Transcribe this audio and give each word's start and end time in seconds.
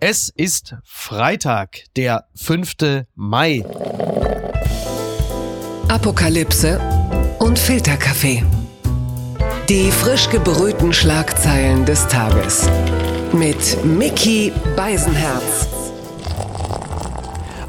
Es 0.00 0.28
ist 0.28 0.76
Freitag, 0.84 1.80
der 1.96 2.28
5. 2.36 3.06
Mai. 3.16 3.64
Apokalypse 5.88 6.80
und 7.40 7.58
Filterkaffee. 7.58 8.44
Die 9.68 9.90
frisch 9.90 10.30
gebrühten 10.30 10.92
Schlagzeilen 10.92 11.84
des 11.84 12.06
Tages. 12.06 12.68
Mit 13.32 13.84
Mickey 13.84 14.52
Beisenherz. 14.76 15.66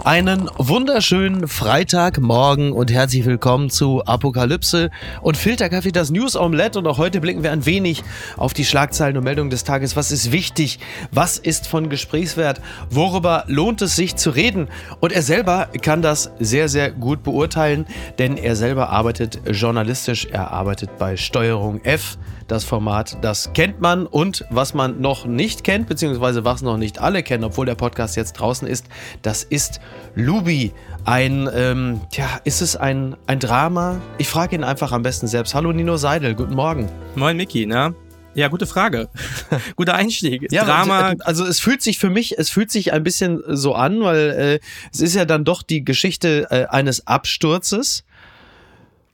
Einen 0.10 0.50
wunderschönen 0.58 1.48
Freitagmorgen 1.48 2.72
und 2.72 2.92
herzlich 2.92 3.26
willkommen 3.26 3.70
zu 3.70 4.04
Apokalypse 4.06 4.90
und 5.22 5.38
Filterkaffee, 5.38 5.92
das 5.92 6.10
News 6.10 6.36
Omelette. 6.36 6.80
Und 6.80 6.88
auch 6.88 6.98
heute 6.98 7.22
blicken 7.22 7.44
wir 7.44 7.52
ein 7.52 7.68
wenig 7.68 8.04
auf 8.36 8.56
die 8.56 8.66
Schlagzeilen 8.66 9.18
und 9.18 9.24
Meldungen 9.24 9.52
des 9.52 9.66
Tages. 9.66 9.96
Was 9.96 10.12
ist 10.12 10.32
wichtig? 10.32 10.80
Was 11.12 11.38
ist 11.38 11.68
von 11.68 11.90
Gesprächswert? 11.90 12.60
Worüber 12.90 13.44
lohnt 13.46 13.84
es 13.84 13.96
sich 13.96 14.16
zu 14.16 14.32
reden? 14.32 14.70
Und 15.00 15.12
er 15.12 15.22
selber 15.22 15.68
kann 15.80 16.02
das 16.02 16.32
sehr, 16.40 16.70
sehr 16.70 16.90
gut 16.90 17.22
beurteilen, 17.22 17.86
denn 18.18 18.36
er 18.36 18.56
selber 18.56 18.90
arbeitet 18.90 19.40
journalistisch. 19.52 20.26
Er 20.26 20.50
arbeitet 20.50 20.98
bei 20.98 21.18
Steuerung 21.18 21.86
F 21.86 22.18
das 22.50 22.64
Format, 22.64 23.18
das 23.22 23.54
kennt 23.54 23.80
man 23.80 24.06
und 24.06 24.46
was 24.50 24.74
man 24.74 25.00
noch 25.00 25.26
nicht 25.26 25.64
kennt, 25.64 25.88
beziehungsweise 25.88 26.44
was 26.44 26.62
noch 26.62 26.78
nicht 26.78 27.00
alle 27.00 27.24
kennen, 27.24 27.44
obwohl 27.44 27.66
der 27.66 27.76
Podcast 27.76 28.18
jetzt 28.18 28.34
draußen 28.34 28.68
ist, 28.68 28.88
das 29.22 29.44
ist 29.44 29.80
Lubi. 30.16 30.74
Ein, 31.06 31.50
ähm, 31.54 32.02
tja, 32.12 32.42
ist 32.44 32.62
es 32.62 32.76
ein, 32.76 33.16
ein 33.28 33.40
Drama? 33.40 34.02
Ich 34.18 34.28
frage 34.28 34.56
ihn 34.56 34.64
einfach 34.64 34.92
am 34.92 35.04
besten 35.04 35.28
selbst. 35.28 35.56
Hallo 35.56 35.72
Nino 35.72 35.98
Seidel, 35.98 36.36
guten 36.36 36.56
Morgen. 36.56 36.90
Moin 37.16 37.38
Miki, 37.38 37.66
na? 37.66 37.94
Ja, 38.36 38.48
gute 38.48 38.68
Frage. 38.68 39.10
Guter 39.76 39.96
Einstieg. 39.96 40.52
Ja, 40.52 40.64
Drama. 40.64 41.16
Also 41.22 41.46
es 41.46 41.60
fühlt 41.60 41.82
sich 41.82 41.98
für 41.98 42.10
mich, 42.10 42.38
es 42.38 42.50
fühlt 42.50 42.72
sich 42.72 42.94
ein 42.94 43.04
bisschen 43.04 43.42
so 43.48 43.74
an, 43.74 44.02
weil 44.02 44.18
äh, 44.18 44.60
es 44.94 45.02
ist 45.02 45.16
ja 45.16 45.26
dann 45.26 45.46
doch 45.46 45.64
die 45.64 45.84
Geschichte 45.84 46.48
äh, 46.50 46.66
eines 46.68 47.08
Absturzes 47.08 48.04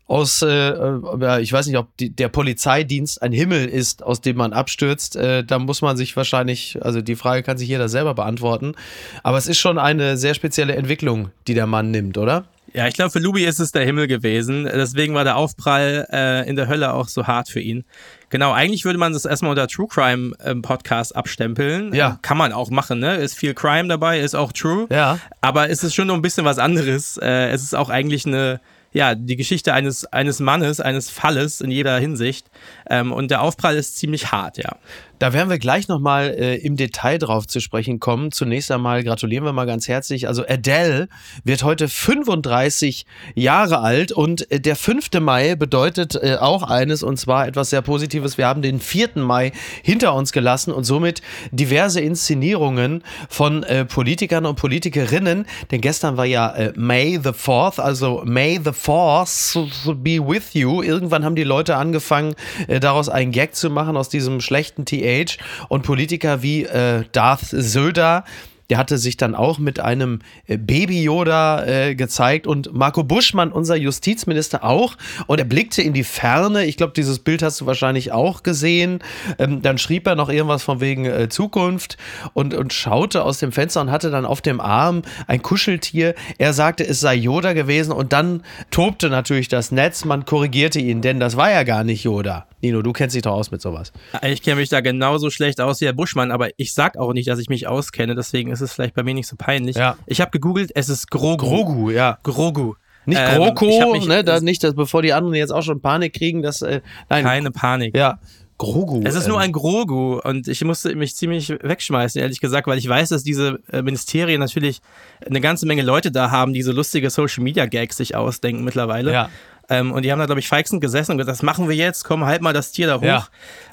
aus, 0.08 0.42
äh, 0.44 0.70
äh, 0.70 1.42
ich 1.42 1.52
weiß 1.52 1.66
nicht, 1.67 1.78
ob 1.78 1.95
die, 1.98 2.11
der 2.11 2.30
Polizeidienst 2.30 3.22
ein 3.22 3.31
Himmel 3.31 3.67
ist, 3.67 4.03
aus 4.03 4.22
dem 4.22 4.38
man 4.38 4.53
abstürzt. 4.53 5.16
Äh, 5.16 5.44
da 5.44 5.58
muss 5.58 5.81
man 5.81 5.98
sich 5.98 6.16
wahrscheinlich, 6.16 6.78
also 6.81 7.02
die 7.02 7.16
Frage 7.16 7.42
kann 7.42 7.58
sich 7.58 7.67
jeder 7.67 7.89
selber 7.89 8.14
beantworten. 8.14 8.76
Aber 9.23 9.38
es 9.38 9.48
ist 9.48 9.58
schon 9.58 9.80
eine 9.80 10.17
sehr 10.17 10.36
spezielle 10.36 10.76
Entwicklung, 10.76 11.30
die 11.48 11.56
der 11.56 11.66
Mann 11.66 11.89
nimmt, 11.89 12.17
oder? 12.17 12.45
Ja, 12.76 12.88
ich 12.88 12.94
glaube, 12.94 13.09
für 13.09 13.20
Lubi 13.20 13.45
ist 13.45 13.59
es 13.59 13.72
der 13.72 13.86
Himmel 13.86 14.08
gewesen. 14.08 14.66
Deswegen 14.66 15.14
war 15.14 15.23
der 15.23 15.38
Aufprall 15.38 16.08
äh, 16.11 16.48
in 16.48 16.58
der 16.58 16.67
Hölle 16.67 16.94
auch 16.94 17.08
so 17.08 17.26
hart 17.26 17.48
für 17.48 17.61
ihn. 17.61 17.86
Genau, 18.30 18.52
eigentlich 18.52 18.83
würde 18.83 19.00
man 19.00 19.14
das 19.14 19.23
erstmal 19.23 19.52
unter 19.52 19.67
True 19.67 19.88
Crime 19.88 20.36
ähm, 20.44 20.61
Podcast 20.61 21.16
abstempeln. 21.16 21.94
Ja. 21.94 22.20
Kann 22.22 22.38
man 22.38 22.52
auch 22.52 22.70
machen, 22.70 23.00
ne? 23.00 23.16
Ist 23.16 23.38
viel 23.38 23.53
Crime 23.53 23.88
dabei, 23.88 24.20
ist 24.20 24.36
auch 24.36 24.52
true. 24.52 24.88
Ja. 24.89 25.20
Aber 25.39 25.70
es 25.70 25.83
ist 25.83 25.95
schon 25.95 26.08
noch 26.08 26.16
ein 26.16 26.22
bisschen 26.22 26.44
was 26.44 26.59
anderes. 26.59 27.17
Äh, 27.17 27.50
es 27.52 27.64
ist 27.64 27.76
auch 27.76 27.89
eigentlich 27.89 28.26
eine 28.26 28.59
ja, 28.96 29.14
die 29.14 29.36
Geschichte 29.36 29.74
eines, 29.74 30.06
eines 30.06 30.40
Mannes, 30.40 30.80
eines 30.80 31.10
Falles 31.10 31.60
in 31.60 31.70
jeder 31.70 32.00
Hinsicht. 32.00 32.48
Ähm, 32.90 33.12
und 33.12 33.30
der 33.30 33.42
Aufprall 33.42 33.76
ist 33.76 33.98
ziemlich 33.98 34.32
hart, 34.32 34.58
ja. 34.58 34.78
Da 35.19 35.31
werden 35.31 35.49
wir 35.49 35.59
gleich 35.59 35.88
nochmal 35.88 36.35
äh, 36.38 36.55
im 36.58 36.75
Detail 36.75 37.17
drauf 37.17 37.47
zu 37.47 37.61
sprechen 37.61 37.99
kommen. 37.99 38.31
Zunächst 38.31 38.69
einmal 38.71 39.03
gratulieren 39.03 39.45
wir 39.45 39.53
mal 39.53 39.66
ganz 39.66 39.88
herzlich. 39.88 40.27
Also 40.27 40.44
Adele 40.47 41.08
wird 41.45 41.63
heute 41.63 41.88
35 41.88 43.05
Jahre 43.33 43.80
alt 43.80 44.11
und 44.11 44.52
äh, 44.52 44.59
der 44.59 44.75
5. 44.75 45.09
Mai 45.21 45.55
bedeutet 45.55 46.16
äh, 46.16 46.36
auch 46.39 46.63
eines 46.63 47.02
und 47.02 47.17
zwar 47.17 47.47
etwas 47.47 47.69
sehr 47.69 47.81
Positives. 47.81 48.38
Wir 48.38 48.47
haben 48.47 48.61
den 48.61 48.80
4. 48.81 49.11
Mai 49.16 49.53
hinter 49.83 50.13
uns 50.16 50.33
gelassen 50.33 50.73
und 50.73 50.83
somit 50.83 51.21
diverse 51.52 52.02
Inszenierungen 52.02 53.02
von 53.30 53.63
äh, 53.63 53.86
Politikern 53.86 54.45
und 54.45 54.58
Politikerinnen. 54.58 55.45
Denn 55.71 55.80
gestern 55.80 56.17
war 56.17 56.25
ja 56.25 56.49
äh, 56.49 56.73
May 56.75 57.19
the 57.23 57.30
4th, 57.30 57.80
also 57.80 58.21
May 58.25 58.59
the 58.61 58.71
4th 58.71 59.95
be 59.95 60.19
with 60.19 60.53
you. 60.53 60.81
Irgendwann 60.81 61.23
haben 61.23 61.36
die 61.36 61.43
Leute 61.43 61.77
angefangen, 61.77 62.36
äh, 62.67 62.81
daraus 62.81 63.08
einen 63.08 63.31
Gag 63.31 63.55
zu 63.55 63.70
machen 63.70 63.95
aus 63.95 64.09
diesem 64.09 64.42
schlechten 64.42 64.83
TH 65.05 65.38
und 65.70 65.83
Politiker 65.83 66.42
wie 66.42 66.64
äh, 66.64 67.04
Darth 67.11 67.45
Söder 67.49 68.26
der 68.70 68.77
hatte 68.77 68.98
sich 68.98 69.17
dann 69.17 69.36
auch 69.36 69.59
mit 69.59 69.80
einem 69.80 70.20
äh, 70.48 70.58
Baby-Yoda 70.58 71.65
äh, 71.65 71.95
gezeigt 71.95 72.48
und 72.48 72.73
Marco 72.73 73.03
Buschmann, 73.03 73.52
unser 73.52 73.76
Justizminister, 73.76 74.64
auch. 74.64 74.95
Und 75.27 75.39
er 75.39 75.45
blickte 75.45 75.81
in 75.81 75.93
die 75.93 76.03
Ferne. 76.03 76.65
Ich 76.65 76.77
glaube, 76.77 76.93
dieses 76.93 77.20
Bild 77.20 77.43
hast 77.43 77.61
du 77.61 77.65
wahrscheinlich 77.65 78.11
auch 78.11 78.43
gesehen. 78.43 78.99
Ähm, 79.37 79.61
dann 79.61 79.77
schrieb 79.77 80.08
er 80.08 80.15
noch 80.15 80.30
irgendwas 80.30 80.64
von 80.64 80.81
wegen 80.81 81.05
äh, 81.05 81.30
Zukunft 81.30 81.98
und, 82.33 82.54
und 82.54 82.73
schaute 82.73 83.23
aus 83.23 83.39
dem 83.39 83.52
Fenster 83.52 83.81
und 83.81 83.92
hatte 83.92 84.11
dann 84.11 84.25
auf 84.25 84.42
dem 84.42 84.59
Arm 84.59 85.04
ein 85.27 85.42
Kuscheltier. 85.42 86.15
Er 86.37 86.54
sagte, 86.54 86.86
es 86.87 86.99
sei 86.99 87.15
Yoda 87.15 87.54
gewesen 87.54 87.92
und 87.92 88.14
dann 88.14 88.43
tobte 88.71 89.09
natürlich 89.09 89.48
das 89.48 89.71
Netz. 89.71 90.05
Man 90.05 90.25
korrigierte 90.25 90.80
ihn, 90.80 91.02
denn 91.02 91.20
das 91.20 91.37
war 91.37 91.52
ja 91.52 91.64
gar 91.64 91.83
nicht 91.83 92.04
Yoda. 92.04 92.48
Nino, 92.65 92.81
du 92.81 92.93
kennst 92.93 93.15
dich 93.15 93.21
doch 93.21 93.33
aus 93.33 93.52
mit 93.52 93.61
sowas. 93.61 93.93
Ich 94.23 94.42
kenne 94.42 94.55
mich 94.55 94.70
da 94.70 94.81
genauso 94.81 95.30
schlecht 95.30 95.61
aus 95.61 95.81
wie 95.81 95.86
Herr 95.86 95.93
Buschmann, 95.93 96.31
aber 96.31 96.49
ich 96.58 96.73
sag 96.73 96.98
auch 96.98 97.14
nicht, 97.14 97.27
dass 97.27 97.37
ich 97.37 97.48
mich 97.48 97.67
auskenne, 97.67 98.15
deswegen 98.15 98.55
ist 98.61 98.70
es 98.70 98.73
vielleicht 98.73 98.95
bei 98.95 99.04
mir 99.04 99.14
nicht 99.14 99.27
so 99.27 99.36
peinlich. 99.36 99.76
Ja. 99.76 99.98
Ich 100.05 100.21
habe 100.21 100.32
gegoogelt, 100.32 100.71
es 100.76 100.89
ist 100.89 101.10
Grogu. 101.11 101.45
Grogu, 101.45 101.89
ja. 101.92 102.17
Grogu. 102.23 102.76
Nicht 103.05 103.21
ähm, 103.21 103.36
GroKo, 103.36 103.95
ne, 104.08 104.23
da, 104.23 104.39
nicht, 104.39 104.64
dass, 104.64 104.73
bevor 104.73 105.02
die 105.02 105.14
anderen 105.14 105.36
jetzt 105.36 105.52
auch 105.52 105.61
schon 105.61 105.80
Panik 105.80 106.14
kriegen, 106.14 106.42
dass, 106.42 106.61
äh, 106.61 106.82
nein. 107.10 107.23
Keine 107.23 107.52
Panik. 107.52 107.95
Ja. 107.95 108.20
Grogu. 108.58 109.02
Es 109.04 109.16
ist 109.16 109.27
nur 109.27 109.38
ähm. 109.38 109.43
ein 109.43 109.52
Grogu 109.52 110.20
und 110.23 110.48
ich 110.48 110.64
musste 110.64 110.95
mich 110.95 111.16
ziemlich 111.16 111.49
wegschmeißen, 111.49 112.21
ehrlich 112.21 112.39
gesagt, 112.39 112.67
weil 112.67 112.77
ich 112.77 112.88
weiß, 112.88 113.10
dass 113.10 113.23
diese 113.23 113.60
äh, 113.70 113.82
Ministerien 113.82 114.39
natürlich 114.39 114.80
eine 115.26 115.42
ganze 115.42 115.66
Menge 115.66 115.82
Leute 115.82 116.10
da 116.10 116.32
haben, 116.32 116.54
die 116.54 116.61
so 116.61 116.72
lustige 116.72 117.10
Social 117.10 117.43
Media 117.43 117.66
Gags 117.66 117.98
sich 117.98 118.16
ausdenken 118.16 118.64
mittlerweile. 118.64 119.11
Ja. 119.11 119.30
Ähm, 119.70 119.92
und 119.92 120.03
die 120.03 120.11
haben 120.11 120.20
da, 120.20 120.26
glaube 120.26 120.39
ich, 120.39 120.48
feixend 120.48 120.81
gesessen 120.81 121.14
und 121.14 121.17
gesagt, 121.17 121.33
das 121.33 121.43
machen 121.43 121.67
wir 121.67 121.76
jetzt, 121.76 122.03
komm, 122.03 122.26
halt 122.26 122.42
mal 122.42 122.53
das 122.53 122.71
Tier 122.71 122.87
da 122.87 122.98
hoch. 122.98 123.03
Ja. 123.03 123.27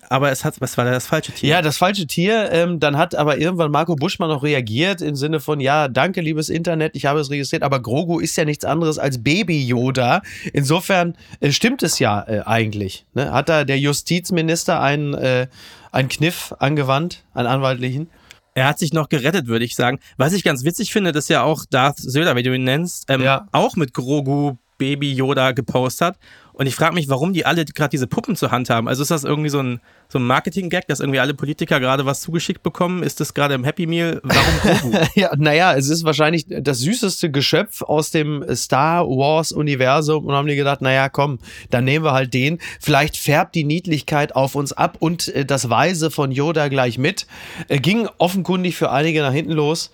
Aber 0.08 0.30
es 0.30 0.44
hat, 0.44 0.60
was 0.60 0.76
war 0.76 0.84
das 0.84 1.06
falsche 1.06 1.32
Tier? 1.32 1.48
Ja, 1.48 1.62
das 1.62 1.78
falsche 1.78 2.06
Tier. 2.06 2.50
Ähm, 2.52 2.80
dann 2.80 2.98
hat 2.98 3.14
aber 3.14 3.38
irgendwann 3.38 3.70
Marco 3.70 3.96
Buschmann 3.96 4.28
noch 4.28 4.42
reagiert 4.42 5.00
im 5.00 5.16
Sinne 5.16 5.40
von, 5.40 5.58
ja, 5.58 5.88
danke, 5.88 6.20
liebes 6.20 6.50
Internet, 6.50 6.94
ich 6.96 7.06
habe 7.06 7.20
es 7.20 7.30
registriert, 7.30 7.62
aber 7.62 7.80
Grogu 7.80 8.20
ist 8.20 8.36
ja 8.36 8.44
nichts 8.44 8.66
anderes 8.66 8.98
als 8.98 9.22
Baby-Yoda. 9.22 10.20
Insofern 10.52 11.16
äh, 11.40 11.50
stimmt 11.50 11.82
es 11.82 11.98
ja 11.98 12.22
äh, 12.28 12.42
eigentlich. 12.44 13.06
Ne? 13.14 13.32
Hat 13.32 13.48
da 13.48 13.64
der 13.64 13.78
Justizminister 13.78 14.80
einen, 14.82 15.14
äh, 15.14 15.46
einen 15.92 16.10
Kniff 16.10 16.54
angewandt, 16.58 17.24
einen 17.32 17.48
anwaltlichen? 17.48 18.10
Er 18.54 18.66
hat 18.66 18.78
sich 18.78 18.92
noch 18.92 19.08
gerettet, 19.08 19.46
würde 19.46 19.64
ich 19.64 19.74
sagen. 19.74 19.98
Was 20.18 20.34
ich 20.34 20.44
ganz 20.44 20.62
witzig 20.62 20.92
finde, 20.92 21.12
dass 21.12 21.28
ja 21.28 21.42
auch 21.42 21.64
Darth 21.70 21.96
Söder, 21.96 22.36
wie 22.36 22.42
du 22.42 22.54
ihn 22.54 22.64
nennst, 22.64 23.06
ähm, 23.08 23.22
ja. 23.22 23.48
auch 23.52 23.76
mit 23.76 23.94
Grogu 23.94 24.56
Baby 24.82 25.12
Yoda 25.12 25.52
gepostet. 25.52 26.16
Und 26.54 26.66
ich 26.66 26.74
frage 26.74 26.94
mich, 26.94 27.08
warum 27.08 27.32
die 27.32 27.46
alle 27.46 27.64
gerade 27.64 27.90
diese 27.90 28.08
Puppen 28.08 28.34
zur 28.34 28.50
Hand 28.50 28.68
haben. 28.68 28.88
Also 28.88 29.02
ist 29.02 29.12
das 29.12 29.22
irgendwie 29.22 29.48
so 29.48 29.60
ein, 29.60 29.80
so 30.08 30.18
ein 30.18 30.26
Marketing-Gag, 30.26 30.88
dass 30.88 30.98
irgendwie 30.98 31.20
alle 31.20 31.34
Politiker 31.34 31.78
gerade 31.78 32.04
was 32.04 32.20
zugeschickt 32.20 32.64
bekommen? 32.64 33.04
Ist 33.04 33.20
das 33.20 33.32
gerade 33.32 33.54
im 33.54 33.62
Happy 33.62 33.86
Meal? 33.86 34.20
Warum 34.24 34.80
Grogu? 34.90 35.06
ja, 35.14 35.30
naja, 35.36 35.74
es 35.74 35.88
ist 35.88 36.02
wahrscheinlich 36.02 36.46
das 36.48 36.80
süßeste 36.80 37.30
Geschöpf 37.30 37.82
aus 37.82 38.10
dem 38.10 38.44
Star 38.56 39.06
Wars-Universum 39.06 40.26
und 40.26 40.34
haben 40.34 40.48
die 40.48 40.56
gedacht, 40.56 40.82
naja, 40.82 41.08
komm, 41.08 41.38
dann 41.70 41.84
nehmen 41.84 42.04
wir 42.04 42.12
halt 42.12 42.34
den. 42.34 42.58
Vielleicht 42.80 43.16
färbt 43.16 43.54
die 43.54 43.64
Niedlichkeit 43.64 44.34
auf 44.34 44.56
uns 44.56 44.72
ab 44.72 44.96
und 44.98 45.28
äh, 45.28 45.44
das 45.44 45.70
Weise 45.70 46.10
von 46.10 46.32
Yoda 46.32 46.66
gleich 46.66 46.98
mit. 46.98 47.28
Äh, 47.68 47.78
ging 47.78 48.08
offenkundig 48.18 48.76
für 48.76 48.90
einige 48.90 49.22
nach 49.22 49.32
hinten 49.32 49.52
los. 49.52 49.92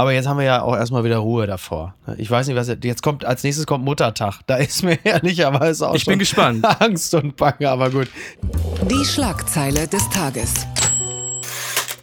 Aber 0.00 0.12
jetzt 0.12 0.26
haben 0.26 0.38
wir 0.38 0.46
ja 0.46 0.62
auch 0.62 0.74
erstmal 0.74 1.04
wieder 1.04 1.18
Ruhe 1.18 1.46
davor. 1.46 1.94
Ich 2.16 2.30
weiß 2.30 2.46
nicht, 2.46 2.56
was 2.56 2.68
jetzt 2.68 3.02
kommt. 3.02 3.26
Als 3.26 3.42
nächstes 3.42 3.66
kommt 3.66 3.84
Muttertag. 3.84 4.40
Da 4.46 4.56
ist 4.56 4.82
mir 4.82 4.98
ehrlicherweise 5.04 5.90
auch 5.90 5.94
ich 5.94 6.06
bin 6.06 6.18
gespannt. 6.18 6.64
Angst 6.80 7.12
und 7.12 7.36
Bange, 7.36 7.68
aber 7.68 7.90
gut. 7.90 8.08
Die 8.90 9.04
Schlagzeile 9.04 9.86
des 9.86 10.08
Tages. 10.08 10.66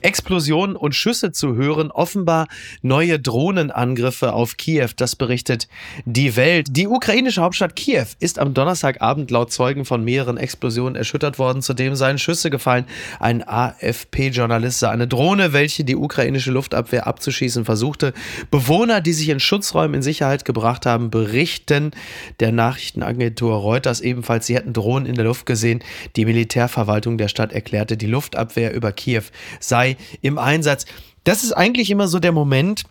Explosionen 0.02 0.76
und 0.76 0.96
Schüsse 0.96 1.32
zu 1.32 1.56
hören, 1.56 1.92
offenbar 1.92 2.48
neue 2.82 3.20
Drohnenangriffe 3.20 4.34
auf 4.34 4.58
Kiew, 4.58 4.90
das 4.96 5.16
berichtet 5.16 5.68
die 6.06 6.36
Welt. 6.36 6.68
Die 6.72 6.88
ukrainische 6.88 7.42
Hauptstadt 7.42 7.76
Kiew 7.76 8.06
ist 8.20 8.40
am 8.40 8.54
Donnerstagabend 8.54 9.32
laut 9.32 9.52
Zeugen 9.52 9.86
von 9.86 10.04
mehreren 10.04 10.38
Explosionen 10.38 10.96
erschüttert 10.96 11.40
worden, 11.40 11.62
zudem 11.62 11.96
seien 11.96 12.18
Schüsse 12.18 12.50
gefallen. 12.50 12.86
Ein 13.20 13.48
AFP-Journalist 13.48 14.80
sah 14.80 14.92
eine 14.92 15.08
Drohne, 15.08 15.54
welche 15.54 15.84
die 15.84 15.96
ukrainische 15.96 16.52
Luftabwehr 16.52 17.08
abzuschießen 17.08 17.66
versuchte. 17.66 18.14
Bewohner, 18.52 19.02
die 19.02 19.14
sich 19.14 19.30
in 19.30 19.40
Schutzräumen 19.40 19.96
in 19.96 20.02
Sicherheit 20.02 20.46
gebracht 20.46 20.86
haben, 20.86 21.10
berichten 21.10 21.92
der 22.40 22.52
Nachrichtenagentur 22.52 23.56
Reuters 23.56 24.02
ebenfalls, 24.02 24.48
sie 24.48 24.56
hätten 24.56 24.74
Drohnen 24.74 25.06
in 25.06 25.16
der 25.16 25.26
Luft 25.26 25.46
gesehen. 25.46 25.84
Die 26.16 26.26
Militärverwaltung 26.26 27.18
der 27.18 27.28
Stadt 27.28 27.52
erklärte, 27.52 27.98
die 27.98 28.08
Luftabwehr 28.08 28.74
über 28.74 28.92
Kiew 28.92 29.24
sei 29.60 29.97
im 30.22 30.38
Einsatz. 30.38 30.86
Das 31.24 31.44
ist 31.44 31.52
eigentlich 31.54 31.90
immer 31.90 32.08
so 32.08 32.20
der 32.20 32.32
Moment, 32.32 32.84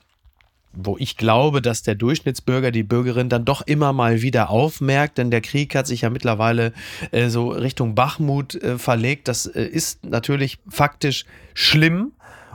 wo 0.76 0.96
ich 0.98 1.16
glaube, 1.16 1.62
dass 1.62 1.82
der 1.82 1.94
Durchschnittsbürger, 1.94 2.70
die 2.70 2.82
Bürgerin 2.82 3.28
dann 3.28 3.44
doch 3.44 3.62
immer 3.62 3.92
mal 3.92 4.22
wieder 4.22 4.50
aufmerkt, 4.50 5.18
denn 5.18 5.30
der 5.30 5.40
Krieg 5.40 5.74
hat 5.74 5.86
sich 5.86 6.02
ja 6.02 6.10
mittlerweile 6.10 6.72
äh, 7.12 7.28
so 7.28 7.48
Richtung 7.48 7.94
Bachmut 7.94 8.54
äh, 8.56 8.78
verlegt. 8.78 9.28
Das 9.28 9.46
äh, 9.46 9.64
ist 9.64 10.04
natürlich 10.04 10.58
faktisch 10.68 11.24
schlimm 11.54 12.12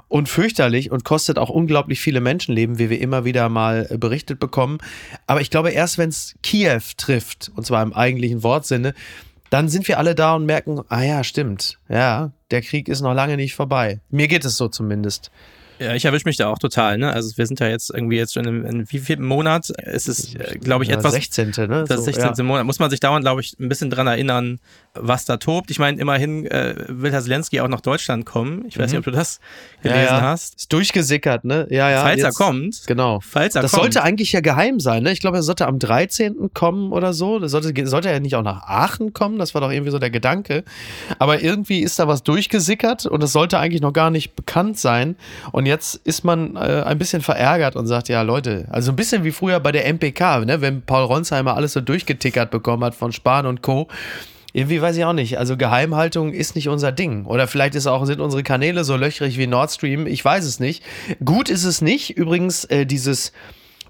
und 0.07 0.29
fürchterlich 0.29 0.91
und 0.91 1.03
kostet 1.03 1.39
auch 1.39 1.49
unglaublich 1.49 1.99
viele 2.01 2.21
Menschenleben, 2.21 2.77
wie 2.77 2.89
wir 2.89 3.01
immer 3.01 3.25
wieder 3.25 3.49
mal 3.49 3.87
äh, 3.89 3.97
berichtet 3.97 4.39
bekommen. 4.39 4.77
Aber 5.25 5.41
ich 5.41 5.49
glaube, 5.49 5.71
erst 5.71 5.97
wenn 5.97 6.09
es 6.09 6.35
Kiew 6.43 6.81
trifft, 6.97 7.51
und 7.55 7.65
zwar 7.65 7.81
im 7.81 7.93
eigentlichen 7.93 8.43
Wortsinne, 8.43 8.93
dann 9.51 9.67
sind 9.67 9.87
wir 9.87 9.99
alle 9.99 10.15
da 10.15 10.33
und 10.33 10.45
merken, 10.45 10.81
ah 10.87 11.03
ja, 11.03 11.23
stimmt, 11.23 11.77
ja, 11.89 12.31
der 12.51 12.61
Krieg 12.61 12.87
ist 12.87 13.01
noch 13.01 13.13
lange 13.13 13.35
nicht 13.35 13.53
vorbei. 13.53 13.99
Mir 14.09 14.27
geht 14.27 14.45
es 14.45 14.57
so 14.57 14.69
zumindest. 14.69 15.29
Ja, 15.81 15.95
ich 15.95 16.05
erwische 16.05 16.25
mich 16.25 16.37
da 16.37 16.47
auch 16.47 16.59
total. 16.59 16.99
Ne? 16.99 17.11
Also 17.11 17.35
wir 17.37 17.47
sind 17.47 17.59
ja 17.59 17.67
jetzt 17.67 17.89
irgendwie 17.89 18.17
jetzt 18.17 18.35
schon 18.35 18.45
in, 18.45 18.65
in 18.65 18.91
wie 18.91 18.99
viel 18.99 19.17
Monat? 19.17 19.73
Es 19.77 20.07
ist, 20.07 20.35
äh, 20.35 20.59
glaube 20.59 20.83
ich, 20.83 20.91
ja, 20.91 20.97
etwas. 20.97 21.13
16. 21.13 21.53
Ne? 21.67 21.85
Das 21.87 21.97
so, 21.97 22.03
16. 22.03 22.33
Ja. 22.37 22.43
Monat. 22.43 22.65
Muss 22.65 22.77
man 22.77 22.91
sich 22.91 22.99
dauernd, 22.99 23.23
glaube 23.23 23.41
ich, 23.41 23.57
ein 23.59 23.67
bisschen 23.67 23.89
dran 23.89 24.05
erinnern, 24.05 24.59
was 24.93 25.25
da 25.25 25.37
tobt. 25.37 25.71
Ich 25.71 25.79
meine, 25.79 25.99
immerhin 25.99 26.45
äh, 26.45 26.75
will 26.87 27.11
Herr 27.11 27.23
Zelensky 27.23 27.61
auch 27.61 27.67
nach 27.67 27.81
Deutschland 27.81 28.27
kommen. 28.27 28.65
Ich 28.67 28.77
weiß 28.77 28.91
mhm. 28.91 28.91
nicht, 28.91 28.99
ob 28.99 29.05
du 29.05 29.11
das 29.11 29.39
gelesen 29.81 30.05
ja, 30.05 30.21
hast. 30.21 30.59
Ist 30.59 30.71
durchgesickert, 30.73 31.45
ne? 31.45 31.65
Ja, 31.71 31.89
ja. 31.89 32.03
Falls 32.03 32.21
jetzt, 32.21 32.25
er 32.39 32.45
kommt. 32.45 32.83
Genau. 32.85 33.19
Falls 33.19 33.55
er 33.55 33.63
das 33.63 33.71
kommt. 33.71 33.81
sollte 33.81 34.03
eigentlich 34.03 34.33
ja 34.33 34.41
geheim 34.41 34.79
sein, 34.79 35.01
ne? 35.01 35.11
Ich 35.11 35.19
glaube, 35.19 35.37
er 35.37 35.43
sollte 35.43 35.65
am 35.65 35.79
13. 35.79 36.51
kommen 36.53 36.91
oder 36.91 37.13
so. 37.13 37.39
Das 37.39 37.51
sollte, 37.51 37.87
sollte 37.87 38.09
er 38.09 38.19
nicht 38.19 38.35
auch 38.35 38.43
nach 38.43 38.67
Aachen 38.67 39.13
kommen? 39.13 39.39
Das 39.39 39.55
war 39.55 39.61
doch 39.61 39.71
irgendwie 39.71 39.91
so 39.91 39.97
der 39.97 40.11
Gedanke. 40.11 40.63
Aber 41.17 41.41
irgendwie 41.41 41.79
ist 41.79 41.97
da 41.97 42.07
was 42.07 42.21
durchgesickert 42.21 43.07
und 43.07 43.23
es 43.23 43.31
sollte 43.31 43.57
eigentlich 43.57 43.81
noch 43.81 43.93
gar 43.93 44.11
nicht 44.11 44.35
bekannt 44.35 44.77
sein. 44.77 45.15
Und 45.51 45.65
jetzt 45.71 45.95
ist 46.03 46.25
man 46.25 46.57
äh, 46.57 46.83
ein 46.85 46.97
bisschen 46.97 47.21
verärgert 47.21 47.77
und 47.77 47.87
sagt, 47.87 48.09
ja, 48.09 48.21
Leute, 48.21 48.67
also 48.69 48.91
ein 48.91 48.97
bisschen 48.97 49.23
wie 49.23 49.31
früher 49.31 49.59
bei 49.61 49.71
der 49.71 49.87
MPK, 49.87 50.45
ne? 50.45 50.59
Wenn 50.59 50.81
Paul 50.81 51.05
Ronsheimer 51.05 51.55
alles 51.55 51.71
so 51.73 51.79
durchgetickert 51.79 52.51
bekommen 52.51 52.83
hat 52.83 52.93
von 52.93 53.13
Spahn 53.13 53.45
und 53.45 53.61
Co. 53.61 53.87
Irgendwie 54.53 54.81
weiß 54.81 54.97
ich 54.97 55.05
auch 55.05 55.13
nicht. 55.13 55.39
Also 55.39 55.55
Geheimhaltung 55.55 56.33
ist 56.33 56.55
nicht 56.55 56.67
unser 56.67 56.91
Ding. 56.91 57.25
Oder 57.25 57.47
vielleicht 57.47 57.75
ist 57.75 57.87
auch, 57.87 58.05
sind 58.05 58.19
unsere 58.19 58.43
Kanäle 58.43 58.83
so 58.83 58.97
löchrig 58.97 59.37
wie 59.37 59.47
Nord 59.47 59.71
Stream. 59.71 60.07
Ich 60.07 60.25
weiß 60.25 60.43
es 60.43 60.59
nicht. 60.59 60.83
Gut 61.23 61.49
ist 61.49 61.63
es 61.63 61.81
nicht. 61.81 62.17
Übrigens, 62.17 62.65
äh, 62.65 62.85
dieses 62.85 63.31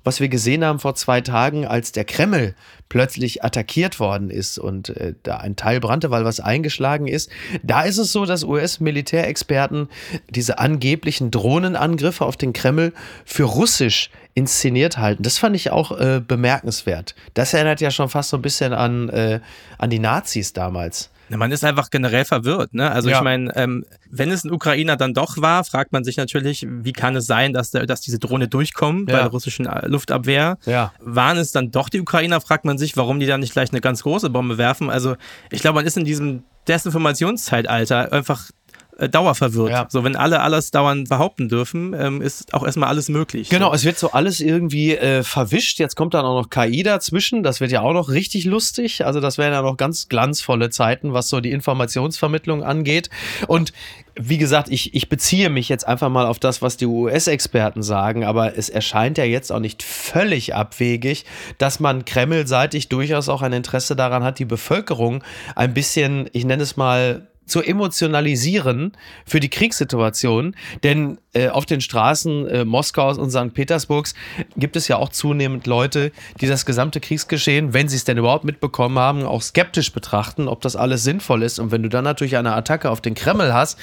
was 0.04 0.20
wir 0.20 0.30
gesehen 0.30 0.66
haben 0.66 0.80
vor 0.80 0.96
zwei 0.96 1.22
Tagen, 1.22 1.66
als 1.66 1.92
der 1.92 2.06
Kreml 2.06 2.56
plötzlich 2.90 3.44
attackiert 3.44 4.00
worden 4.00 4.30
ist 4.30 4.58
und 4.58 4.90
äh, 4.90 5.14
da 5.24 5.38
ein 5.38 5.56
Teil 5.56 5.80
brannte, 5.80 6.12
weil 6.12 6.26
was 6.26 6.40
eingeschlagen 6.40 7.08
ist. 7.08 7.30
Da 7.64 7.84
ist 7.84 7.98
es 7.98 8.12
so, 8.12 8.26
dass 8.26 8.44
US-Militärexperten 8.44 9.88
diese 10.30 10.60
angeblichen 10.60 11.32
Drohnenangriffe 11.32 12.26
auf 12.26 12.36
den 12.36 12.52
Kreml 12.52 12.94
für 13.24 13.44
russisch 13.44 14.10
inszeniert 14.34 14.98
halten. 14.98 15.24
Das 15.24 15.38
fand 15.38 15.56
ich 15.56 15.72
auch 15.72 15.98
äh, 15.98 16.22
bemerkenswert. 16.26 17.16
Das 17.34 17.54
erinnert 17.54 17.80
ja 17.80 17.92
schon 17.92 18.10
fast 18.10 18.30
so 18.30 18.38
ein 18.38 18.42
bisschen 18.42 18.74
an, 18.74 19.10
äh, 19.10 19.40
an 19.78 19.90
die 19.90 20.00
Nazis 20.00 20.52
damals. 20.54 21.11
Man 21.38 21.52
ist 21.52 21.64
einfach 21.64 21.90
generell 21.90 22.26
verwirrt. 22.26 22.74
Ne? 22.74 22.92
Also 22.92 23.10
ja. 23.10 23.18
ich 23.18 23.24
meine, 23.24 23.56
ähm, 23.56 23.86
wenn 24.10 24.32
es 24.32 24.44
ein 24.44 24.52
Ukrainer 24.52 24.98
dann 24.98 25.14
doch 25.14 25.38
war, 25.38 25.64
fragt 25.64 25.92
man 25.92 26.04
sich 26.04 26.18
natürlich, 26.18 26.68
wie 26.70 26.94
kann 26.94 27.16
es 27.16 27.26
sein, 27.26 27.54
dass, 27.54 27.72
der, 27.72 27.86
dass 27.86 28.02
diese 28.02 28.20
Drohne 28.20 28.48
durchkommt 28.48 29.10
ja. 29.10 29.18
bei 29.18 29.22
der 29.24 29.32
russischen 29.32 29.66
äh, 29.66 29.88
Luftabwehr? 29.88 30.58
Ja. 30.66 30.94
Waren 31.00 31.38
es 31.38 31.52
dann 31.52 31.72
doch 31.72 31.90
die 31.90 32.02
Ukrainer, 32.02 32.42
fragt 32.42 32.66
man 32.66 32.78
sich, 32.78 32.98
warum 32.98 33.20
die 33.20 33.26
dann 33.26 33.40
nicht 33.40 33.54
gleich 33.54 33.72
eine 33.72 33.82
ganz 33.82 34.04
große 34.04 34.30
Bombe 34.30 34.58
werfen. 34.58 34.90
Also 34.90 35.16
ich 35.50 35.62
glaube, 35.62 35.76
man 35.76 35.86
ist 35.86 35.98
in 35.98 36.06
diesem 36.06 36.44
Desinformationszeitalter 36.68 38.14
einfach 38.14 38.52
äh, 39.02 39.10
dauerverwirrt. 39.10 39.72
Ja. 39.72 39.88
So, 39.90 40.04
wenn 40.04 40.16
alle 40.16 40.42
alles 40.42 40.70
dauernd 40.70 41.10
behaupten 41.10 41.50
dürfen, 41.50 41.96
ähm, 41.98 42.22
ist 42.22 42.54
auch 42.54 42.64
erstmal 42.64 42.90
alles 42.90 43.10
möglich. 43.10 43.50
Genau, 43.50 43.70
so. 43.70 43.74
es 43.74 43.84
wird 43.84 43.98
so 43.98 44.12
alles 44.12 44.40
irgendwie 44.40 44.96
äh, 44.96 45.24
verwischt. 45.24 45.80
Jetzt 45.80 45.96
kommt 45.96 46.14
dann 46.14 46.24
auch 46.24 46.40
noch 46.40 46.50
KI 46.50 46.84
dazwischen. 46.84 47.42
Das 47.42 47.60
wird 47.60 47.72
ja 47.72 47.82
auch 47.82 47.94
noch 47.94 48.10
richtig 48.10 48.46
lustig. 48.46 49.04
Also, 49.06 49.20
das 49.20 49.40
wären 49.40 49.54
ja 49.54 49.64
noch 49.64 49.78
ganz 49.78 50.08
glanzvolle 50.08 50.70
Zeiten, 50.70 51.14
was 51.14 51.30
so 51.30 51.42
die 51.42 51.52
Informationsvermittlung 51.52 52.64
angeht. 52.64 53.10
Und 53.48 53.74
wie 54.16 54.38
gesagt, 54.38 54.70
ich, 54.70 54.94
ich 54.94 55.10
beziehe 55.10 55.50
mich 55.50 55.70
jetzt 55.70 55.88
einfach 55.88 56.10
mal 56.10 56.26
auf 56.26 56.38
das, 56.38 56.62
was 56.62 56.78
die 56.78 56.86
US-Experten 56.86 57.82
sagen, 57.82 58.24
aber 58.24 58.58
es 58.58 58.70
erscheint 58.70 59.18
ja 59.18 59.24
jetzt 59.24 59.52
auch 59.52 59.60
nicht 59.60 59.84
völlig 59.84 60.54
abwegig, 60.54 61.26
dass 61.58 61.80
man 61.80 62.06
kremlseitig 62.06 62.90
durchaus 62.90 63.30
auch 63.30 63.42
ein 63.42 63.54
Interesse 63.54 63.96
daran 63.96 64.24
hat, 64.24 64.38
die 64.40 64.46
Bevölkerung 64.46 65.24
ein 65.56 65.74
bisschen, 65.74 66.30
ich 66.34 66.46
nenne 66.46 66.64
es 66.64 66.76
mal, 66.76 67.31
zu 67.52 67.62
emotionalisieren 67.62 68.94
für 69.26 69.40
die 69.40 69.50
Kriegssituation. 69.50 70.56
Denn 70.84 71.20
äh, 71.34 71.50
auf 71.50 71.66
den 71.66 71.82
Straßen 71.82 72.48
äh, 72.48 72.66
Moskaus 72.66 73.18
und 73.18 73.30
St. 73.30 73.54
Petersburgs 73.54 74.16
gibt 74.56 74.76
es 74.76 74.88
ja 74.88 74.98
auch 74.98 75.10
zunehmend 75.10 75.68
Leute, 75.68 76.12
die 76.40 76.48
das 76.48 76.66
gesamte 76.66 77.00
Kriegsgeschehen, 77.00 77.74
wenn 77.74 77.90
sie 77.90 77.98
es 77.98 78.06
denn 78.06 78.18
überhaupt 78.18 78.46
mitbekommen 78.46 78.98
haben, 78.98 79.24
auch 79.24 79.42
skeptisch 79.42 79.92
betrachten, 79.92 80.48
ob 80.48 80.62
das 80.62 80.76
alles 80.76 81.04
sinnvoll 81.04 81.44
ist. 81.44 81.60
Und 81.60 81.72
wenn 81.72 81.84
du 81.84 81.90
dann 81.90 82.06
natürlich 82.06 82.38
eine 82.38 82.54
Attacke 82.54 82.90
auf 82.90 83.02
den 83.02 83.16
Kreml 83.16 83.54
hast, 83.54 83.78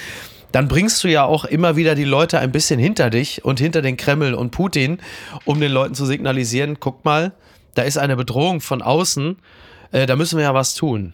dann 0.51 0.67
bringst 0.67 1.03
du 1.03 1.07
ja 1.07 1.25
auch 1.25 1.45
immer 1.45 1.75
wieder 1.75 1.93
die 1.93 2.05
Leute 2.05 2.39
ein 2.39 2.51
bisschen 2.51 2.79
hinter 2.79 3.11
dich 3.11 3.45
und 3.45 3.59
hinter 3.59 3.83
den 3.83 3.97
Kreml 3.97 4.33
und 4.33 4.49
Putin, 4.49 4.97
um 5.45 5.59
den 5.59 5.71
Leuten 5.71 5.93
zu 5.93 6.07
signalisieren, 6.07 6.79
guck 6.79 7.05
mal, 7.05 7.33
da 7.75 7.83
ist 7.83 7.99
eine 7.99 8.15
Bedrohung 8.15 8.61
von 8.61 8.81
außen, 8.81 9.37
äh, 9.91 10.07
da 10.07 10.15
müssen 10.15 10.37
wir 10.37 10.45
ja 10.45 10.53
was 10.55 10.73
tun. 10.73 11.13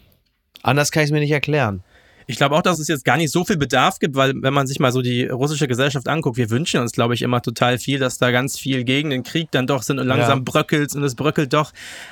Anders 0.64 0.92
kann 0.92 1.04
ich 1.04 1.10
es 1.10 1.12
mir 1.12 1.20
nicht 1.20 1.32
erklären. 1.32 1.84
Ich 2.28 2.38
glaube 2.38 2.56
auch, 2.56 2.62
dass 2.62 2.80
es 2.80 2.88
jetzt 2.88 3.06
gar 3.06 3.18
nicht 3.18 3.32
so 3.32 3.46
viel 3.46 3.58
Bedarf 3.58 4.00
gibt, 4.00 4.16
weil 4.16 4.34
wenn 4.42 4.54
man 4.54 4.68
sich 4.68 4.80
mal 4.80 4.92
so 4.92 5.02
die 5.02 5.26
russische 5.26 5.68
Gesellschaft 5.68 6.08
anguckt, 6.08 6.38
wir 6.38 6.50
wünschen 6.50 6.82
uns, 6.82 6.92
glaube 6.92 7.14
ich, 7.14 7.22
immer 7.22 7.42
total 7.42 7.78
viel, 7.78 8.00
dass 8.00 8.18
da 8.18 8.32
ganz 8.32 8.58
viel 8.58 8.84
gegen 8.84 9.10
den 9.10 9.24
Krieg 9.24 9.52
dann 9.52 9.68
doch 9.68 9.84
sind 9.84 10.00
und 10.00 10.08
langsam 10.08 10.40
ja. 10.40 10.44
bröckelt 10.44 10.96
und 10.96 11.04
es 11.04 11.16
bröckelt 11.16 11.54
doch. 11.54 11.72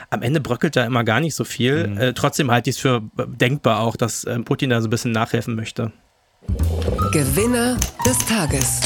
Am 0.10 0.22
Ende 0.22 0.40
bröckelt 0.40 0.76
da 0.76 0.86
immer 0.86 1.04
gar 1.04 1.20
nicht 1.20 1.36
so 1.36 1.44
viel. 1.44 1.88
Mhm. 1.88 1.98
Äh, 1.98 2.14
trotzdem 2.14 2.52
halte 2.52 2.70
ich 2.70 2.76
es 2.76 2.82
für 2.82 3.02
denkbar 3.28 3.80
auch, 3.80 3.96
dass 3.96 4.24
äh, 4.24 4.40
Putin 4.40 4.70
da 4.70 4.82
so 4.82 4.88
ein 4.88 4.92
bisschen 4.92 5.12
nachhelfen 5.12 5.56
möchte. 5.56 5.92
Gewinner 7.12 7.78
des 8.06 8.18
Tages 8.26 8.82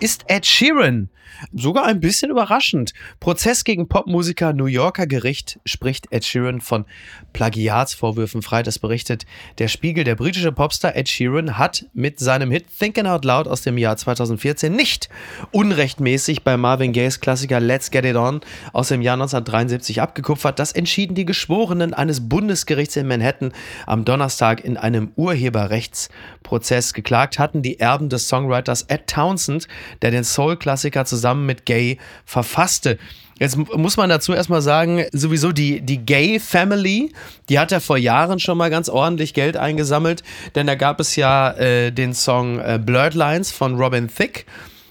ist 0.00 0.24
Ed 0.28 0.46
Sheeran 0.46 1.10
Sogar 1.52 1.86
ein 1.86 2.00
bisschen 2.00 2.30
überraschend. 2.30 2.92
Prozess 3.18 3.64
gegen 3.64 3.88
Popmusiker 3.88 4.52
New 4.52 4.66
Yorker 4.66 5.06
Gericht 5.06 5.58
spricht 5.64 6.12
Ed 6.12 6.24
Sheeran 6.24 6.60
von 6.60 6.84
Plagiatsvorwürfen 7.32 8.42
frei. 8.42 8.62
Das 8.62 8.78
berichtet 8.78 9.24
der 9.58 9.68
Spiegel. 9.68 10.04
Der 10.04 10.14
britische 10.14 10.52
Popstar 10.52 10.96
Ed 10.96 11.08
Sheeran 11.08 11.58
hat 11.58 11.86
mit 11.94 12.18
seinem 12.18 12.50
Hit 12.50 12.66
Thinking 12.78 13.06
Out 13.06 13.24
Loud 13.24 13.48
aus 13.48 13.62
dem 13.62 13.78
Jahr 13.78 13.96
2014 13.96 14.74
nicht 14.74 15.08
unrechtmäßig 15.50 16.42
bei 16.44 16.56
Marvin 16.56 16.92
Gayes 16.92 17.20
Klassiker 17.20 17.60
Let's 17.60 17.90
Get 17.90 18.04
It 18.04 18.16
On 18.16 18.40
aus 18.72 18.88
dem 18.88 19.02
Jahr 19.02 19.14
1973 19.14 20.02
abgekupfert. 20.02 20.58
Das 20.58 20.72
entschieden 20.72 21.14
die 21.14 21.24
Geschworenen 21.24 21.94
eines 21.94 22.28
Bundesgerichts 22.28 22.96
in 22.96 23.08
Manhattan 23.08 23.52
am 23.86 24.04
Donnerstag 24.04 24.64
in 24.64 24.76
einem 24.76 25.12
Urheberrechtsprozess. 25.16 26.94
Geklagt 26.94 27.38
hatten 27.38 27.62
die 27.62 27.80
Erben 27.80 28.08
des 28.08 28.28
Songwriters 28.28 28.82
Ed 28.82 29.06
Townsend, 29.06 29.68
der 30.02 30.10
den 30.10 30.24
Soul-Klassiker 30.24 31.04
zusammen 31.04 31.29
zusammen 31.30 31.46
mit 31.46 31.66
Gay 31.66 31.98
verfasste. 32.24 32.98
Jetzt 33.38 33.56
muss 33.56 33.96
man 33.96 34.10
dazu 34.10 34.34
erstmal 34.34 34.60
sagen, 34.60 35.06
sowieso 35.12 35.52
die, 35.52 35.80
die 35.80 36.04
Gay 36.04 36.38
Family, 36.38 37.12
die 37.48 37.58
hat 37.58 37.72
ja 37.72 37.80
vor 37.80 37.96
Jahren 37.96 38.38
schon 38.38 38.58
mal 38.58 38.68
ganz 38.68 38.90
ordentlich 38.90 39.32
Geld 39.32 39.56
eingesammelt, 39.56 40.22
denn 40.54 40.66
da 40.66 40.74
gab 40.74 41.00
es 41.00 41.16
ja 41.16 41.52
äh, 41.52 41.90
den 41.90 42.12
Song 42.12 42.58
äh, 42.58 42.78
Blurred 42.84 43.14
Lines 43.14 43.50
von 43.50 43.76
Robin 43.76 44.08
Thicke. 44.08 44.44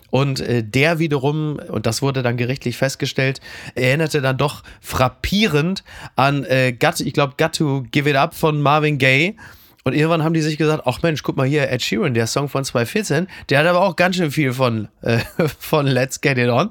Und 0.10 0.40
äh, 0.40 0.64
der 0.64 0.98
wiederum, 0.98 1.60
und 1.68 1.86
das 1.86 2.02
wurde 2.02 2.24
dann 2.24 2.38
gerichtlich 2.38 2.76
festgestellt, 2.78 3.40
erinnerte 3.76 4.22
dann 4.22 4.38
doch 4.38 4.64
frappierend 4.82 5.84
an 6.16 6.44
äh, 6.46 6.74
Got, 6.74 7.02
ich 7.02 7.14
glaube, 7.14 7.36
Got 7.38 7.54
to 7.58 7.84
Give 7.92 8.10
It 8.10 8.16
Up 8.16 8.34
von 8.34 8.60
Marvin 8.60 8.98
Gaye. 8.98 9.36
Und 9.84 9.94
irgendwann 9.94 10.24
haben 10.24 10.34
die 10.34 10.42
sich 10.42 10.58
gesagt, 10.58 10.84
ach 10.86 11.02
Mensch, 11.02 11.24
guck 11.24 11.38
mal 11.38 11.48
hier, 11.48 11.70
Ed 11.70 11.82
Sheeran, 11.82 12.14
der 12.14 12.28
Song 12.28 12.50
von 12.50 12.64
2014, 12.64 13.28
der 13.50 13.60
hat 13.60 13.68
aber 13.68 13.82
auch 13.82 13.96
ganz 13.96 14.18
schön 14.18 14.32
viel 14.32 14.54
von, 14.54 14.90
äh, 15.02 15.20
von 15.60 15.88
Let's 15.88 16.22
Get 16.22 16.38
It 16.38 16.50
On. 16.50 16.70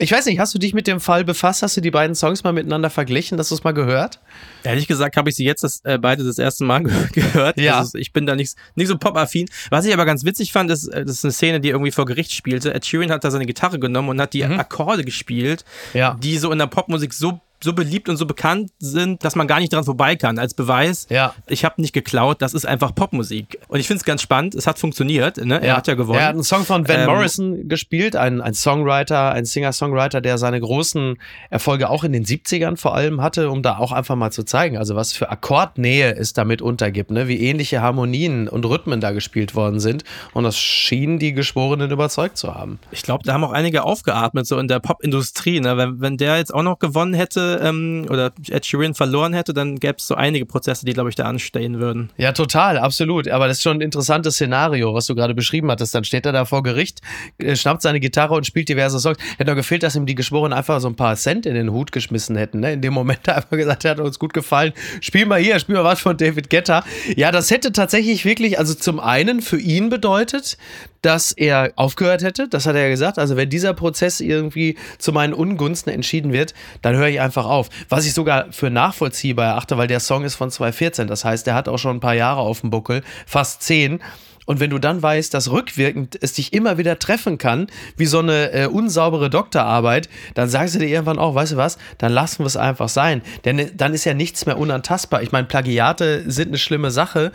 Ich 0.00 0.12
weiß 0.12 0.26
nicht, 0.26 0.38
hast 0.38 0.54
du 0.54 0.60
dich 0.60 0.74
mit 0.74 0.86
dem 0.86 1.00
Fall 1.00 1.24
befasst? 1.24 1.62
Hast 1.62 1.76
du 1.76 1.80
die 1.80 1.90
beiden 1.90 2.14
Songs 2.14 2.44
mal 2.44 2.52
miteinander 2.52 2.88
verglichen? 2.88 3.36
Hast 3.36 3.50
du 3.50 3.56
es 3.56 3.64
mal 3.64 3.72
gehört? 3.72 4.20
Ehrlich 4.62 4.86
gesagt 4.86 5.16
habe 5.16 5.28
ich 5.28 5.34
sie 5.34 5.44
jetzt 5.44 5.64
das, 5.64 5.80
äh, 5.84 5.98
beide 5.98 6.24
das 6.24 6.38
erste 6.38 6.64
Mal 6.64 6.82
gehört. 7.12 7.58
Ja. 7.58 7.78
Also 7.78 7.98
ich 7.98 8.12
bin 8.12 8.24
da 8.24 8.36
nicht, 8.36 8.54
nicht 8.76 8.86
so 8.86 8.96
pop-affin. 8.96 9.48
Was 9.70 9.86
ich 9.86 9.92
aber 9.92 10.04
ganz 10.04 10.24
witzig 10.24 10.52
fand, 10.52 10.70
ist, 10.70 10.86
äh, 10.86 11.04
das 11.04 11.16
ist 11.16 11.24
eine 11.24 11.32
Szene, 11.32 11.60
die 11.60 11.70
irgendwie 11.70 11.90
vor 11.90 12.06
Gericht 12.06 12.30
spielte. 12.32 12.72
Ed 12.72 12.86
Sheeran 12.86 13.10
hat 13.10 13.24
da 13.24 13.32
seine 13.32 13.46
Gitarre 13.46 13.80
genommen 13.80 14.10
und 14.10 14.20
hat 14.20 14.34
die 14.34 14.44
mhm. 14.44 14.60
Akkorde 14.60 15.04
gespielt, 15.04 15.64
ja. 15.94 16.16
die 16.22 16.38
so 16.38 16.52
in 16.52 16.58
der 16.58 16.68
Popmusik 16.68 17.12
so 17.12 17.40
so 17.62 17.72
beliebt 17.72 18.08
und 18.08 18.16
so 18.16 18.26
bekannt 18.26 18.70
sind, 18.78 19.24
dass 19.24 19.34
man 19.34 19.46
gar 19.46 19.60
nicht 19.60 19.72
dran 19.72 19.84
vorbei 19.84 20.16
kann. 20.16 20.38
Als 20.38 20.54
Beweis, 20.54 21.06
ja. 21.10 21.34
ich 21.46 21.64
habe 21.64 21.80
nicht 21.80 21.92
geklaut, 21.92 22.40
das 22.40 22.54
ist 22.54 22.66
einfach 22.66 22.94
Popmusik. 22.94 23.58
Und 23.68 23.80
ich 23.80 23.86
finde 23.86 23.98
es 23.98 24.04
ganz 24.04 24.22
spannend, 24.22 24.54
es 24.54 24.66
hat 24.66 24.78
funktioniert, 24.78 25.38
ne? 25.38 25.60
er 25.60 25.66
ja. 25.66 25.76
hat 25.76 25.88
ja 25.88 25.94
gewonnen. 25.94 26.20
Er 26.20 26.26
hat 26.26 26.34
einen 26.34 26.44
Song 26.44 26.64
von 26.64 26.86
Van 26.86 27.00
ähm, 27.00 27.06
Morrison 27.06 27.68
gespielt, 27.68 28.14
ein, 28.14 28.40
ein 28.40 28.54
Songwriter, 28.54 29.32
ein 29.32 29.44
Singer-Songwriter, 29.44 30.20
der 30.20 30.38
seine 30.38 30.60
großen 30.60 31.16
Erfolge 31.50 31.90
auch 31.90 32.04
in 32.04 32.12
den 32.12 32.24
70ern 32.24 32.76
vor 32.76 32.94
allem 32.94 33.20
hatte, 33.22 33.50
um 33.50 33.62
da 33.62 33.78
auch 33.78 33.92
einfach 33.92 34.14
mal 34.14 34.30
zu 34.30 34.44
zeigen, 34.44 34.78
also 34.78 34.94
was 34.94 35.12
für 35.12 35.30
Akkordnähe 35.30 36.14
es 36.14 36.32
damit 36.32 36.62
untergibt, 36.62 37.10
ne? 37.10 37.26
wie 37.26 37.40
ähnliche 37.40 37.82
Harmonien 37.82 38.48
und 38.48 38.64
Rhythmen 38.64 39.00
da 39.00 39.10
gespielt 39.10 39.54
worden 39.54 39.80
sind. 39.80 40.04
Und 40.32 40.44
das 40.44 40.56
schien 40.56 41.18
die 41.18 41.32
Geschworenen 41.32 41.90
überzeugt 41.90 42.38
zu 42.38 42.54
haben. 42.54 42.78
Ich 42.92 43.02
glaube, 43.02 43.24
da 43.24 43.32
haben 43.32 43.44
auch 43.44 43.52
einige 43.52 43.82
aufgeatmet, 43.82 44.46
so 44.46 44.58
in 44.58 44.68
der 44.68 44.78
Popindustrie. 44.78 45.60
Ne? 45.60 45.76
Wenn, 45.76 46.00
wenn 46.00 46.16
der 46.16 46.36
jetzt 46.36 46.54
auch 46.54 46.62
noch 46.62 46.78
gewonnen 46.78 47.14
hätte, 47.14 47.47
ähm, 47.62 48.06
oder 48.10 48.32
Ed 48.48 48.66
Sheeran 48.66 48.94
verloren 48.94 49.32
hätte, 49.32 49.54
dann 49.54 49.76
gäbe 49.76 49.96
es 49.98 50.06
so 50.06 50.14
einige 50.14 50.46
Prozesse, 50.46 50.84
die, 50.84 50.92
glaube 50.92 51.08
ich, 51.08 51.14
da 51.14 51.24
anstehen 51.24 51.80
würden. 51.80 52.10
Ja, 52.16 52.32
total, 52.32 52.78
absolut. 52.78 53.28
Aber 53.28 53.48
das 53.48 53.58
ist 53.58 53.62
schon 53.62 53.78
ein 53.78 53.80
interessantes 53.80 54.34
Szenario, 54.34 54.94
was 54.94 55.06
du 55.06 55.14
gerade 55.14 55.34
beschrieben 55.34 55.70
hattest. 55.70 55.94
Dann 55.94 56.04
steht 56.04 56.26
er 56.26 56.32
da 56.32 56.44
vor 56.44 56.62
Gericht, 56.62 57.00
äh, 57.38 57.56
schnappt 57.56 57.82
seine 57.82 58.00
Gitarre 58.00 58.34
und 58.34 58.46
spielt 58.46 58.68
diverse 58.68 58.98
Songs. 59.00 59.18
Hätte 59.36 59.50
noch 59.50 59.56
gefehlt, 59.56 59.82
dass 59.82 59.96
ihm 59.96 60.06
die 60.06 60.14
Geschworenen 60.14 60.56
einfach 60.56 60.80
so 60.80 60.88
ein 60.88 60.96
paar 60.96 61.16
Cent 61.16 61.46
in 61.46 61.54
den 61.54 61.72
Hut 61.72 61.92
geschmissen 61.92 62.36
hätten. 62.36 62.60
Ne? 62.60 62.74
In 62.74 62.80
dem 62.80 62.92
Moment 62.92 63.28
einfach 63.28 63.56
gesagt, 63.56 63.84
er 63.84 63.92
hat 63.92 64.00
uns 64.00 64.18
gut 64.18 64.34
gefallen. 64.34 64.72
Spiel 65.00 65.26
mal 65.26 65.40
hier, 65.40 65.58
spiel 65.58 65.74
mal 65.76 65.84
was 65.84 66.00
von 66.00 66.16
David 66.16 66.50
Guetta. 66.50 66.84
Ja, 67.16 67.32
das 67.32 67.50
hätte 67.50 67.72
tatsächlich 67.72 68.24
wirklich, 68.24 68.58
also 68.58 68.74
zum 68.74 69.00
einen 69.00 69.40
für 69.40 69.58
ihn 69.58 69.88
bedeutet, 69.88 70.58
dass 71.02 71.32
er 71.32 71.72
aufgehört 71.76 72.22
hätte. 72.22 72.48
Das 72.48 72.66
hat 72.66 72.74
er 72.74 72.82
ja 72.82 72.88
gesagt. 72.88 73.18
Also 73.18 73.36
wenn 73.36 73.48
dieser 73.48 73.74
Prozess 73.74 74.20
irgendwie 74.20 74.76
zu 74.98 75.12
meinen 75.12 75.34
Ungunsten 75.34 75.92
entschieden 75.92 76.32
wird, 76.32 76.54
dann 76.82 76.96
höre 76.96 77.08
ich 77.08 77.20
einfach 77.20 77.46
auf. 77.46 77.68
Was 77.88 78.06
ich 78.06 78.14
sogar 78.14 78.52
für 78.52 78.70
nachvollziehbar 78.70 79.46
erachte, 79.46 79.78
weil 79.78 79.88
der 79.88 80.00
Song 80.00 80.24
ist 80.24 80.34
von 80.34 80.50
2014. 80.50 81.06
Das 81.06 81.24
heißt, 81.24 81.46
der 81.46 81.54
hat 81.54 81.68
auch 81.68 81.78
schon 81.78 81.96
ein 81.96 82.00
paar 82.00 82.14
Jahre 82.14 82.40
auf 82.40 82.60
dem 82.60 82.70
Buckel, 82.70 83.02
fast 83.26 83.62
zehn. 83.62 84.00
Und 84.48 84.60
wenn 84.60 84.70
du 84.70 84.78
dann 84.78 85.02
weißt, 85.02 85.34
dass 85.34 85.50
rückwirkend 85.50 86.18
es 86.22 86.32
dich 86.32 86.54
immer 86.54 86.78
wieder 86.78 86.98
treffen 86.98 87.36
kann, 87.36 87.66
wie 87.98 88.06
so 88.06 88.20
eine 88.20 88.50
äh, 88.52 88.66
unsaubere 88.66 89.28
Doktorarbeit, 89.28 90.08
dann 90.32 90.48
sagst 90.48 90.74
du 90.74 90.78
dir 90.78 90.88
irgendwann 90.88 91.18
auch, 91.18 91.34
weißt 91.34 91.52
du 91.52 91.56
was, 91.58 91.76
dann 91.98 92.12
lassen 92.12 92.38
wir 92.38 92.46
es 92.46 92.56
einfach 92.56 92.88
sein. 92.88 93.20
Denn 93.44 93.58
äh, 93.58 93.70
dann 93.76 93.92
ist 93.92 94.06
ja 94.06 94.14
nichts 94.14 94.46
mehr 94.46 94.56
unantastbar. 94.56 95.22
Ich 95.22 95.32
meine, 95.32 95.48
Plagiate 95.48 96.24
sind 96.30 96.48
eine 96.48 96.56
schlimme 96.56 96.90
Sache 96.90 97.30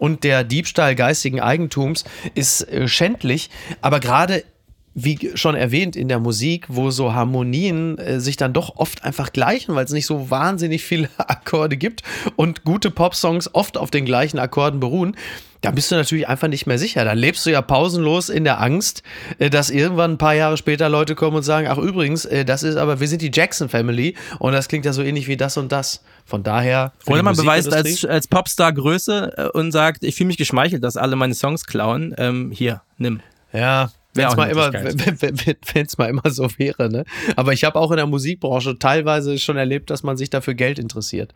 und 0.00 0.24
der 0.24 0.42
Diebstahl 0.42 0.96
geistigen 0.96 1.40
Eigentums 1.40 2.02
ist 2.34 2.62
äh, 2.62 2.88
schändlich, 2.88 3.48
aber 3.80 4.00
gerade 4.00 4.42
wie 4.98 5.30
schon 5.34 5.54
erwähnt 5.54 5.94
in 5.94 6.08
der 6.08 6.18
Musik, 6.18 6.64
wo 6.68 6.90
so 6.90 7.12
Harmonien 7.12 7.98
äh, 7.98 8.18
sich 8.18 8.38
dann 8.38 8.52
doch 8.54 8.74
oft 8.76 9.04
einfach 9.04 9.32
gleichen, 9.32 9.76
weil 9.76 9.84
es 9.84 9.92
nicht 9.92 10.06
so 10.06 10.30
wahnsinnig 10.30 10.82
viele 10.82 11.10
Akkorde 11.18 11.76
gibt 11.76 12.02
und 12.34 12.64
gute 12.64 12.90
Popsongs 12.90 13.54
oft 13.54 13.76
auf 13.76 13.92
den 13.92 14.04
gleichen 14.04 14.40
Akkorden 14.40 14.80
beruhen, 14.80 15.14
da 15.66 15.72
bist 15.72 15.90
du 15.90 15.96
natürlich 15.96 16.28
einfach 16.28 16.46
nicht 16.46 16.68
mehr 16.68 16.78
sicher. 16.78 17.04
Dann 17.04 17.18
lebst 17.18 17.44
du 17.44 17.50
ja 17.50 17.60
pausenlos 17.60 18.28
in 18.28 18.44
der 18.44 18.60
Angst, 18.62 19.02
äh, 19.40 19.50
dass 19.50 19.68
irgendwann 19.68 20.12
ein 20.12 20.18
paar 20.18 20.34
Jahre 20.34 20.56
später 20.56 20.88
Leute 20.88 21.16
kommen 21.16 21.36
und 21.36 21.42
sagen, 21.42 21.66
ach 21.68 21.76
übrigens, 21.76 22.24
äh, 22.24 22.44
das 22.44 22.62
ist 22.62 22.76
aber, 22.76 23.00
wir 23.00 23.08
sind 23.08 23.20
die 23.20 23.32
Jackson 23.34 23.68
Family 23.68 24.14
und 24.38 24.52
das 24.52 24.68
klingt 24.68 24.84
ja 24.84 24.92
so 24.92 25.02
ähnlich 25.02 25.26
wie 25.26 25.36
das 25.36 25.56
und 25.56 25.72
das. 25.72 26.04
Von 26.24 26.44
daher. 26.44 26.92
Oder 27.06 27.24
man 27.24 27.34
beweist 27.34 27.72
als, 27.72 28.04
als 28.04 28.28
Popstar 28.28 28.72
Größe 28.72 29.32
äh, 29.36 29.58
und 29.58 29.72
sagt, 29.72 30.04
ich 30.04 30.14
fühle 30.14 30.28
mich 30.28 30.36
geschmeichelt, 30.36 30.84
dass 30.84 30.96
alle 30.96 31.16
meine 31.16 31.34
Songs 31.34 31.66
klauen. 31.66 32.14
Ähm, 32.16 32.52
hier, 32.52 32.82
nimm. 32.96 33.20
Ja, 33.52 33.90
wenn 34.14 34.28
es 34.28 34.36
mal, 34.36 34.48
immer, 34.48 34.70
mal 35.98 36.08
immer 36.08 36.30
so 36.30 36.48
wäre. 36.58 36.88
Ne? 36.88 37.04
Aber 37.34 37.54
ich 37.54 37.64
habe 37.64 37.76
auch 37.76 37.90
in 37.90 37.96
der 37.96 38.06
Musikbranche 38.06 38.78
teilweise 38.78 39.36
schon 39.38 39.56
erlebt, 39.56 39.90
dass 39.90 40.04
man 40.04 40.16
sich 40.16 40.30
dafür 40.30 40.54
Geld 40.54 40.78
interessiert. 40.78 41.34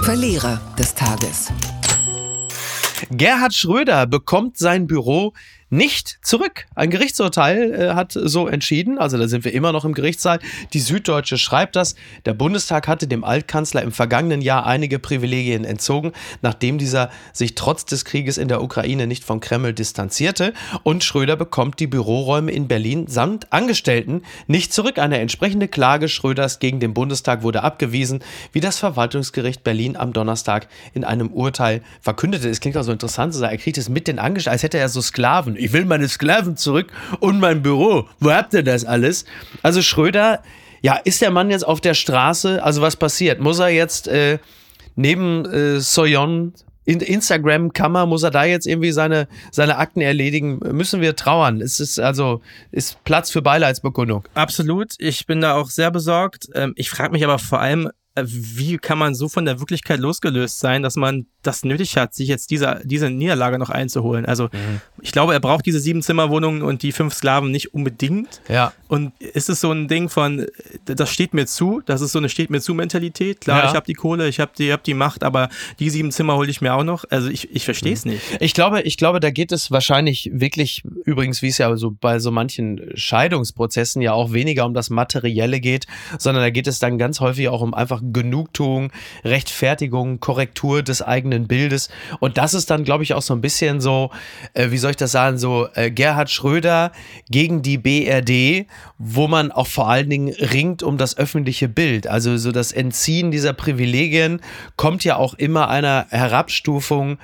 Verlierer 0.00 0.58
des 0.78 0.94
Tages. 0.94 1.52
Gerhard 3.10 3.54
Schröder 3.54 4.06
bekommt 4.06 4.56
sein 4.58 4.86
Büro 4.86 5.32
nicht 5.72 6.18
zurück. 6.20 6.66
Ein 6.74 6.90
Gerichtsurteil 6.90 7.72
äh, 7.72 7.94
hat 7.94 8.12
so 8.12 8.46
entschieden, 8.46 8.98
also 8.98 9.16
da 9.16 9.26
sind 9.26 9.44
wir 9.46 9.54
immer 9.54 9.72
noch 9.72 9.86
im 9.86 9.94
Gerichtssaal. 9.94 10.38
Die 10.74 10.80
Süddeutsche 10.80 11.38
schreibt 11.38 11.76
das, 11.76 11.94
der 12.26 12.34
Bundestag 12.34 12.86
hatte 12.88 13.06
dem 13.06 13.24
Altkanzler 13.24 13.80
im 13.80 13.90
vergangenen 13.90 14.42
Jahr 14.42 14.66
einige 14.66 14.98
Privilegien 14.98 15.64
entzogen, 15.64 16.12
nachdem 16.42 16.76
dieser 16.76 17.10
sich 17.32 17.54
trotz 17.54 17.86
des 17.86 18.04
Krieges 18.04 18.36
in 18.36 18.48
der 18.48 18.62
Ukraine 18.62 19.06
nicht 19.06 19.24
vom 19.24 19.40
Kreml 19.40 19.72
distanzierte 19.72 20.52
und 20.82 21.04
Schröder 21.04 21.36
bekommt 21.36 21.80
die 21.80 21.86
Büroräume 21.86 22.52
in 22.52 22.68
Berlin 22.68 23.06
samt 23.06 23.50
Angestellten 23.50 24.24
nicht 24.46 24.74
zurück. 24.74 24.98
Eine 24.98 25.20
entsprechende 25.20 25.68
Klage 25.68 26.10
Schröders 26.10 26.58
gegen 26.58 26.80
den 26.80 26.92
Bundestag 26.92 27.42
wurde 27.42 27.62
abgewiesen, 27.62 28.22
wie 28.52 28.60
das 28.60 28.78
Verwaltungsgericht 28.78 29.64
Berlin 29.64 29.96
am 29.96 30.12
Donnerstag 30.12 30.68
in 30.92 31.04
einem 31.04 31.28
Urteil 31.28 31.80
verkündete. 32.02 32.50
Es 32.50 32.60
klingt 32.60 32.76
auch 32.76 32.82
so 32.82 32.92
interessant, 32.92 33.34
er 33.40 33.56
kriegt 33.56 33.78
es 33.78 33.88
mit 33.88 34.06
den 34.06 34.18
Angestellten, 34.18 34.52
als 34.52 34.62
hätte 34.62 34.76
er 34.76 34.90
so 34.90 35.00
Sklaven 35.00 35.56
ich 35.62 35.72
will 35.72 35.84
meine 35.84 36.08
Sklaven 36.08 36.56
zurück 36.56 36.88
und 37.20 37.40
mein 37.40 37.62
Büro. 37.62 38.08
Wo 38.20 38.32
habt 38.32 38.54
ihr 38.54 38.62
das 38.62 38.84
alles? 38.84 39.24
Also 39.62 39.82
Schröder, 39.82 40.42
ja, 40.82 40.96
ist 40.96 41.22
der 41.22 41.30
Mann 41.30 41.50
jetzt 41.50 41.66
auf 41.66 41.80
der 41.80 41.94
Straße? 41.94 42.62
Also 42.62 42.82
was 42.82 42.96
passiert? 42.96 43.40
Muss 43.40 43.58
er 43.58 43.68
jetzt 43.68 44.08
äh, 44.08 44.38
neben 44.96 45.44
äh, 45.46 45.80
Soyon 45.80 46.52
in 46.84 47.00
Instagram-Kammer, 47.00 48.06
muss 48.06 48.24
er 48.24 48.32
da 48.32 48.44
jetzt 48.44 48.66
irgendwie 48.66 48.90
seine, 48.90 49.28
seine 49.52 49.78
Akten 49.78 50.00
erledigen? 50.00 50.58
Müssen 50.72 51.00
wir 51.00 51.14
trauern? 51.14 51.60
Es 51.60 51.78
ist 51.78 52.00
also 52.00 52.40
ist 52.72 53.02
Platz 53.04 53.30
für 53.30 53.42
Beileidsbekundung. 53.42 54.24
Absolut. 54.34 54.94
Ich 54.98 55.26
bin 55.26 55.40
da 55.40 55.54
auch 55.54 55.70
sehr 55.70 55.90
besorgt. 55.92 56.48
Ähm, 56.54 56.72
ich 56.76 56.90
frage 56.90 57.12
mich 57.12 57.22
aber 57.24 57.38
vor 57.38 57.60
allem, 57.60 57.90
wie 58.20 58.76
kann 58.76 58.98
man 58.98 59.14
so 59.14 59.28
von 59.28 59.44
der 59.44 59.58
Wirklichkeit 59.58 59.98
losgelöst 59.98 60.60
sein, 60.60 60.82
dass 60.82 60.96
man 60.96 61.26
das 61.42 61.64
nötig 61.64 61.96
hat, 61.96 62.14
sich 62.14 62.28
jetzt 62.28 62.50
diese, 62.50 62.80
diese 62.84 63.08
Niederlage 63.08 63.58
noch 63.58 63.70
einzuholen? 63.70 64.26
Also 64.26 64.44
mhm. 64.44 64.80
ich 65.00 65.12
glaube, 65.12 65.32
er 65.32 65.40
braucht 65.40 65.64
diese 65.64 65.80
sieben 65.80 66.02
Zimmerwohnungen 66.02 66.62
und 66.62 66.82
die 66.82 66.92
fünf 66.92 67.14
Sklaven 67.14 67.50
nicht 67.50 67.72
unbedingt. 67.72 68.42
Ja. 68.48 68.72
Und 68.88 69.12
ist 69.18 69.48
es 69.48 69.60
so 69.60 69.72
ein 69.72 69.88
Ding 69.88 70.10
von, 70.10 70.46
das 70.84 71.10
steht 71.10 71.32
mir 71.32 71.46
zu, 71.46 71.80
das 71.86 72.02
ist 72.02 72.12
so 72.12 72.18
eine 72.18 72.28
steht 72.28 72.50
mir 72.50 72.60
zu 72.60 72.74
Mentalität. 72.74 73.40
Klar, 73.40 73.64
ja. 73.64 73.70
ich 73.70 73.74
habe 73.74 73.86
die 73.86 73.94
Kohle, 73.94 74.28
ich 74.28 74.40
habe 74.40 74.52
die, 74.56 74.72
hab 74.72 74.84
die 74.84 74.94
Macht, 74.94 75.24
aber 75.24 75.48
die 75.78 75.88
sieben 75.88 76.12
Zimmer 76.12 76.36
hole 76.36 76.50
ich 76.50 76.60
mir 76.60 76.74
auch 76.74 76.84
noch. 76.84 77.04
Also 77.08 77.30
ich, 77.30 77.50
ich 77.54 77.64
verstehe 77.64 77.94
es 77.94 78.04
mhm. 78.04 78.12
nicht. 78.12 78.22
Ich 78.40 78.52
glaube, 78.52 78.82
ich 78.82 78.98
glaube, 78.98 79.20
da 79.20 79.30
geht 79.30 79.52
es 79.52 79.70
wahrscheinlich 79.70 80.30
wirklich, 80.34 80.82
übrigens, 81.06 81.40
wie 81.40 81.48
es 81.48 81.56
ja 81.58 81.74
so 81.76 81.92
bei 81.98 82.18
so 82.18 82.30
manchen 82.30 82.90
Scheidungsprozessen 82.94 84.02
ja 84.02 84.12
auch 84.12 84.32
weniger 84.34 84.66
um 84.66 84.74
das 84.74 84.90
Materielle 84.90 85.60
geht, 85.60 85.86
sondern 86.18 86.42
da 86.42 86.50
geht 86.50 86.66
es 86.66 86.78
dann 86.78 86.98
ganz 86.98 87.20
häufig 87.20 87.48
auch 87.48 87.62
um 87.62 87.72
einfach 87.72 88.01
Genugtuung, 88.12 88.90
Rechtfertigung, 89.24 90.20
Korrektur 90.20 90.82
des 90.82 91.02
eigenen 91.02 91.46
Bildes. 91.46 91.88
Und 92.20 92.38
das 92.38 92.54
ist 92.54 92.70
dann, 92.70 92.84
glaube 92.84 93.04
ich, 93.04 93.14
auch 93.14 93.22
so 93.22 93.34
ein 93.34 93.40
bisschen 93.40 93.80
so, 93.80 94.10
äh, 94.54 94.70
wie 94.70 94.78
soll 94.78 94.90
ich 94.90 94.96
das 94.96 95.12
sagen, 95.12 95.38
so 95.38 95.68
äh, 95.74 95.90
Gerhard 95.90 96.30
Schröder 96.30 96.92
gegen 97.30 97.62
die 97.62 97.78
BRD, 97.78 98.66
wo 98.98 99.28
man 99.28 99.52
auch 99.52 99.66
vor 99.66 99.88
allen 99.88 100.10
Dingen 100.10 100.34
ringt 100.34 100.82
um 100.82 100.98
das 100.98 101.16
öffentliche 101.16 101.68
Bild. 101.68 102.06
Also 102.06 102.36
so 102.36 102.52
das 102.52 102.72
Entziehen 102.72 103.30
dieser 103.30 103.52
Privilegien 103.52 104.40
kommt 104.76 105.04
ja 105.04 105.16
auch 105.16 105.34
immer 105.34 105.68
einer 105.68 106.06
Herabstufung 106.10 107.18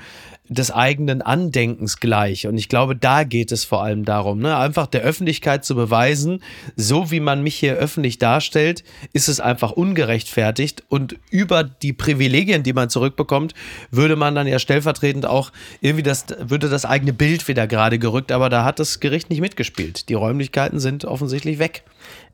des 0.49 0.71
eigenen 0.71 1.23
Andenkens 1.23 2.01
gleich. 2.01 2.47
Und 2.47 2.57
ich 2.57 2.69
glaube, 2.69 2.97
da 2.97 3.25
geht 3.25 3.53
es 3.53 3.65
vor 3.65 3.83
allem 3.83 4.05
darum, 4.05 4.39
ne? 4.41 4.57
einfach 4.57 4.87
der 4.87 5.03
Öffentlichkeit 5.03 5.65
zu 5.65 5.75
beweisen, 5.75 6.43
so 6.77 7.11
wie 7.11 7.21
man 7.21 7.43
mich 7.43 7.57
hier 7.57 7.75
öffentlich 7.75 8.19
darstellt, 8.19 8.85
ist 9.13 9.29
es 9.29 9.41
einfach 9.41 9.73
ungerechtfertigt. 9.73 10.85
Und 10.89 11.17
über 11.31 11.65
die 11.65 11.93
Privilegien, 11.93 12.63
die 12.63 12.73
man 12.73 12.91
zurückbekommt, 12.91 13.55
würde 13.91 14.17
man 14.17 14.35
dann 14.35 14.47
ja 14.47 14.59
stellvertretend 14.59 15.27
auch 15.27 15.53
irgendwie 15.81 16.03
das, 16.03 16.27
würde 16.39 16.69
das 16.69 16.85
eigene 16.85 17.13
Bild 17.13 17.47
wieder 17.49 17.67
gerade 17.67 17.99
gerückt. 17.99 18.33
Aber 18.33 18.49
da 18.49 18.65
hat 18.65 18.79
das 18.79 19.01
Gericht 19.01 19.31
nicht 19.31 19.41
mitgespielt. 19.41 20.09
Die 20.09 20.15
Räumlichkeiten 20.15 20.81
sind 20.81 21.05
offensichtlich 21.05 21.59
weg. 21.59 21.83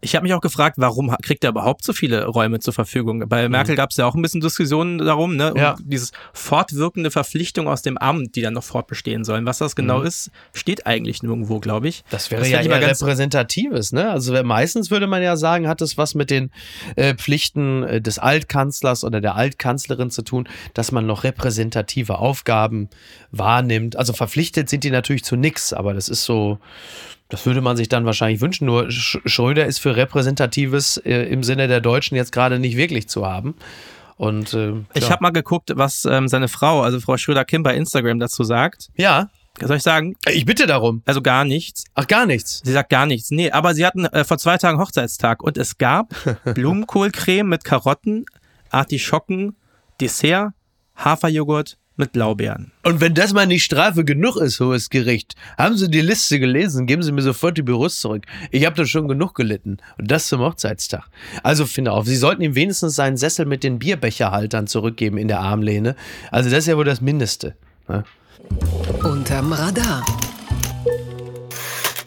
Ich 0.05 0.15
habe 0.15 0.25
mich 0.25 0.35
auch 0.35 0.43
gefragt, 0.43 0.77
warum 0.79 1.17
kriegt 1.23 1.45
er 1.45 1.51
überhaupt 1.51 1.83
so 1.83 1.95
viele 1.95 2.27
Räume 2.27 2.61
zur 2.61 2.75
Verfügung? 2.75 3.27
Bei 3.27 3.47
mhm. 3.47 3.53
Merkel 3.53 3.75
gab 3.75 3.91
es 3.91 3.97
ja 3.97 4.05
auch 4.05 4.15
ein 4.15 4.21
bisschen 4.21 4.43
Diskussionen 4.43 4.99
darum, 4.99 5.35
ne? 5.35 5.55
Um 5.55 5.59
ja. 5.59 5.77
dieses 5.83 6.13
fortwirkende 6.35 7.11
Verpflichtung 7.11 7.69
aus 7.69 7.81
dem 7.81 7.97
Amt, 7.97 8.37
die 8.37 8.43
dann 8.43 8.53
noch 8.53 8.65
fortbestehen 8.65 9.25
sollen. 9.25 9.47
Was 9.47 9.59
das 9.59 9.75
genau 9.75 10.01
mhm. 10.01 10.07
ist, 10.07 10.31
steht 10.53 10.87
eigentlich 10.87 11.23
nirgendwo, 11.23 11.59
glaube 11.59 11.89
ich. 11.89 12.05
Das 12.11 12.31
wäre 12.31 12.43
das 12.43 12.51
ja 12.51 12.61
eher 12.61 12.87
repräsentatives, 12.87 13.93
ne? 13.93 14.11
Also 14.11 14.35
meistens 14.45 14.91
würde 14.91 15.07
man 15.07 15.23
ja 15.23 15.37
sagen, 15.37 15.69
hat 15.69 15.81
es 15.81 15.97
was 15.97 16.15
mit 16.15 16.29
den 16.29 16.51
äh, 16.97 17.15
Pflichten 17.15 17.83
äh, 17.85 18.01
des 18.03 18.19
Altkanzlers 18.19 19.05
oder 19.05 19.23
der 19.23 19.37
Altkanzlerin 19.37 20.11
zu 20.11 20.21
tun, 20.21 20.47
dass 20.75 20.93
man 20.93 21.07
noch 21.07 21.25
repräsentative 21.25 22.19
Aufgaben 22.19 22.91
wahrnimmt. 23.31 23.97
Also 23.97 24.13
verpflichtet 24.13 24.69
sind 24.69 24.85
die 24.85 24.91
natürlich 24.91 25.25
zu 25.25 25.37
nichts, 25.37 25.73
aber 25.73 25.95
das 25.95 26.11
ist 26.11 26.25
so 26.25 26.59
das 27.35 27.47
würde 27.47 27.61
man 27.61 27.77
sich 27.77 27.89
dann 27.89 28.05
wahrscheinlich 28.05 28.41
wünschen. 28.41 28.67
Nur 28.67 28.93
Schröder 28.93 29.67
ist 29.67 29.81
für 29.81 29.97
Repräsentatives 29.97 30.99
äh, 30.99 31.25
im 31.25 31.43
Sinne 31.43 31.67
der 31.67 31.81
Deutschen 31.81 32.17
jetzt 32.17 32.31
gerade 32.31 32.61
nicht 32.61 32.77
wirklich 32.77 33.09
zu 33.09 33.27
haben. 33.27 33.57
Und 34.17 34.55
äh, 34.55 34.75
ich 34.95 35.11
habe 35.11 35.21
mal 35.21 35.31
geguckt, 35.31 35.73
was 35.75 36.05
ähm, 36.05 36.29
seine 36.29 36.47
Frau, 36.47 36.83
also 36.83 37.01
Frau 37.01 37.17
Schröder-Kim 37.17 37.65
bei 37.65 37.75
Instagram 37.75 38.21
dazu 38.21 38.45
sagt. 38.45 38.91
Ja. 38.95 39.31
Soll 39.61 39.79
ich 39.79 39.83
sagen? 39.83 40.15
Ich 40.29 40.45
bitte 40.45 40.69
darum. 40.69 41.03
Also 41.07 41.23
gar 41.23 41.45
nichts. 41.45 41.83
Ach, 41.97 42.07
gar 42.07 42.25
nichts. 42.25 42.63
Sie 42.65 42.71
sagt 42.71 42.89
gar 42.89 43.05
nichts. 43.05 43.33
Nee, 43.33 43.51
aber 43.51 43.75
sie 43.75 43.85
hatten 43.85 44.05
äh, 44.05 44.23
vor 44.23 44.39
zwei 44.39 44.57
Tagen 44.57 44.79
Hochzeitstag 44.79 45.43
und 45.43 45.59
es 45.59 45.77
gab 45.77 46.15
Blumenkohlcreme 46.45 47.49
mit 47.49 47.65
Karotten, 47.65 48.27
Artischocken, 48.71 49.57
Dessert, 50.01 50.53
Haferjoghurt, 50.95 51.79
mit 51.97 52.13
Blaubeeren. 52.13 52.73
Und 52.83 53.01
wenn 53.01 53.15
das 53.15 53.33
mal 53.33 53.47
nicht 53.47 53.65
Strafe 53.65 54.05
genug 54.05 54.37
ist, 54.37 54.61
hohes 54.61 54.91
Gericht, 54.91 55.35
haben 55.57 55.77
Sie 55.77 55.91
die 55.91 56.01
Liste 56.01 56.41
gelesen, 56.41 56.87
geben 56.87 57.03
Sie 57.03 57.13
mir 57.13 57.23
sofort 57.23 57.57
die 57.57 57.63
Büros 57.63 58.01
zurück. 58.01 58.25
Ich 58.51 58.67
habe 58.67 58.77
da 58.77 58.85
schon 58.85 59.09
genug 59.09 59.35
gelitten. 59.35 59.79
Und 59.99 60.11
das 60.11 60.29
zum 60.29 60.41
Hochzeitstag. 60.41 61.05
Also 61.43 61.67
finde 61.67 61.93
auf, 61.93 62.07
Sie 62.07 62.17
sollten 62.17 62.43
ihm 62.43 62.55
wenigstens 62.55 62.97
seinen 62.97 63.17
Sessel 63.17 63.47
mit 63.47 63.63
den 63.63 63.79
Bierbecherhaltern 63.79 64.67
zurückgeben 64.67 65.19
in 65.19 65.29
der 65.29 65.41
Armlehne. 65.41 65.97
Also 66.31 66.51
das 66.51 66.61
ist 66.61 66.67
ja 66.67 66.77
wohl 66.77 66.85
das 66.85 67.01
Mindeste. 67.01 67.55
Ne? 67.89 68.05
Unterm 69.03 69.53
Radar. 69.53 70.05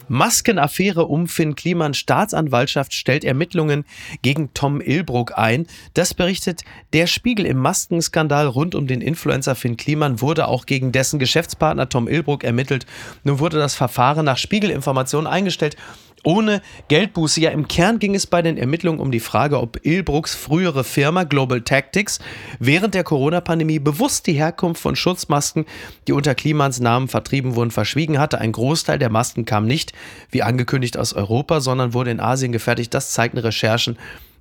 Maskenaffäre 0.08 1.06
um 1.06 1.26
Finn 1.26 1.54
Kliman. 1.54 1.94
Staatsanwaltschaft 1.94 2.94
stellt 2.94 3.24
Ermittlungen 3.24 3.84
gegen 4.22 4.52
Tom 4.54 4.80
Ilbruck 4.80 5.36
ein. 5.36 5.66
Das 5.94 6.14
berichtet 6.14 6.62
der 6.92 7.06
Spiegel. 7.06 7.46
Im 7.46 7.58
Maskenskandal 7.58 8.46
rund 8.46 8.74
um 8.74 8.86
den 8.86 9.00
Influencer 9.00 9.54
Finn 9.54 9.76
Kliman 9.76 10.20
wurde 10.20 10.48
auch 10.48 10.66
gegen 10.66 10.92
dessen 10.92 11.18
Geschäftspartner 11.18 11.88
Tom 11.88 12.08
Ilbruck 12.08 12.44
ermittelt. 12.44 12.86
Nun 13.24 13.38
wurde 13.38 13.58
das 13.58 13.74
Verfahren 13.74 14.24
nach 14.24 14.38
Spiegelinformationen 14.38 15.26
eingestellt 15.26 15.76
ohne 16.24 16.62
Geldbuße. 16.88 17.40
Ja, 17.40 17.50
im 17.50 17.68
Kern 17.68 17.98
ging 17.98 18.14
es 18.14 18.26
bei 18.26 18.42
den 18.42 18.56
Ermittlungen 18.56 19.00
um 19.00 19.10
die 19.10 19.20
Frage, 19.20 19.60
ob 19.60 19.84
Ilbrucks 19.84 20.34
frühere 20.34 20.84
Firma 20.84 21.24
Global 21.24 21.60
Tactics 21.60 22.18
während 22.58 22.94
der 22.94 23.04
Corona-Pandemie 23.04 23.78
bewusst 23.78 24.26
die 24.26 24.32
Herkunft 24.32 24.80
von 24.80 24.96
Schutzmasken, 24.96 25.66
die 26.06 26.12
unter 26.12 26.34
Klimans 26.34 26.80
Namen 26.80 27.08
vertrieben 27.08 27.54
wurden, 27.54 27.70
verschwiegen 27.70 28.18
hatte. 28.18 28.40
Ein 28.40 28.52
Großteil 28.52 28.98
der 28.98 29.10
Masken 29.10 29.44
kam 29.44 29.66
nicht, 29.66 29.92
wie 30.30 30.42
angekündigt, 30.42 30.96
aus 30.96 31.12
Europa, 31.12 31.60
sondern 31.60 31.94
wurde 31.94 32.10
in 32.10 32.20
Asien 32.20 32.52
gefertigt. 32.52 32.94
Das 32.94 33.12
zeigten 33.12 33.38
Recherchen 33.38 33.98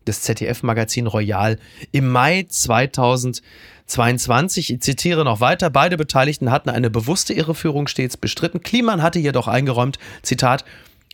des 0.07 0.21
ZDF-Magazin 0.21 1.07
Royal 1.07 1.57
im 1.91 2.09
Mai 2.09 2.45
2022. 2.47 4.73
Ich 4.73 4.81
zitiere 4.81 5.25
noch 5.25 5.41
weiter. 5.41 5.69
Beide 5.69 5.97
Beteiligten 5.97 6.49
hatten 6.51 6.69
eine 6.69 6.89
bewusste 6.89 7.33
Irreführung 7.33 7.87
stets 7.87 8.15
bestritten. 8.17 8.63
Kliman 8.63 9.03
hatte 9.03 9.19
jedoch 9.19 9.47
eingeräumt, 9.47 9.99
Zitat, 10.23 10.65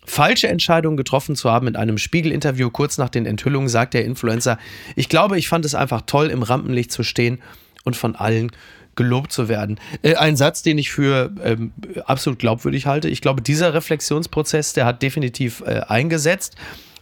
falsche 0.05 0.47
Entscheidungen 0.47 0.97
getroffen 0.97 1.35
zu 1.35 1.51
haben. 1.51 1.67
In 1.67 1.75
einem 1.75 1.97
Spiegel-Interview 1.97 2.69
kurz 2.69 2.97
nach 2.97 3.09
den 3.09 3.25
Enthüllungen 3.25 3.69
sagt 3.69 3.93
der 3.93 4.05
Influencer, 4.05 4.57
ich 4.95 5.09
glaube, 5.09 5.37
ich 5.37 5.47
fand 5.47 5.65
es 5.65 5.75
einfach 5.75 6.01
toll, 6.05 6.27
im 6.27 6.43
Rampenlicht 6.43 6.91
zu 6.91 7.03
stehen 7.03 7.39
und 7.83 7.95
von 7.95 8.15
allen 8.15 8.51
gelobt 8.95 9.31
zu 9.31 9.49
werden. 9.49 9.79
Äh, 10.01 10.15
ein 10.15 10.35
Satz, 10.35 10.61
den 10.61 10.77
ich 10.77 10.91
für 10.91 11.31
ähm, 11.43 11.71
absolut 12.05 12.39
glaubwürdig 12.39 12.85
halte. 12.85 13.09
Ich 13.09 13.21
glaube, 13.21 13.41
dieser 13.41 13.73
Reflexionsprozess, 13.73 14.73
der 14.73 14.85
hat 14.85 15.01
definitiv 15.01 15.63
äh, 15.65 15.81
eingesetzt. 15.87 16.55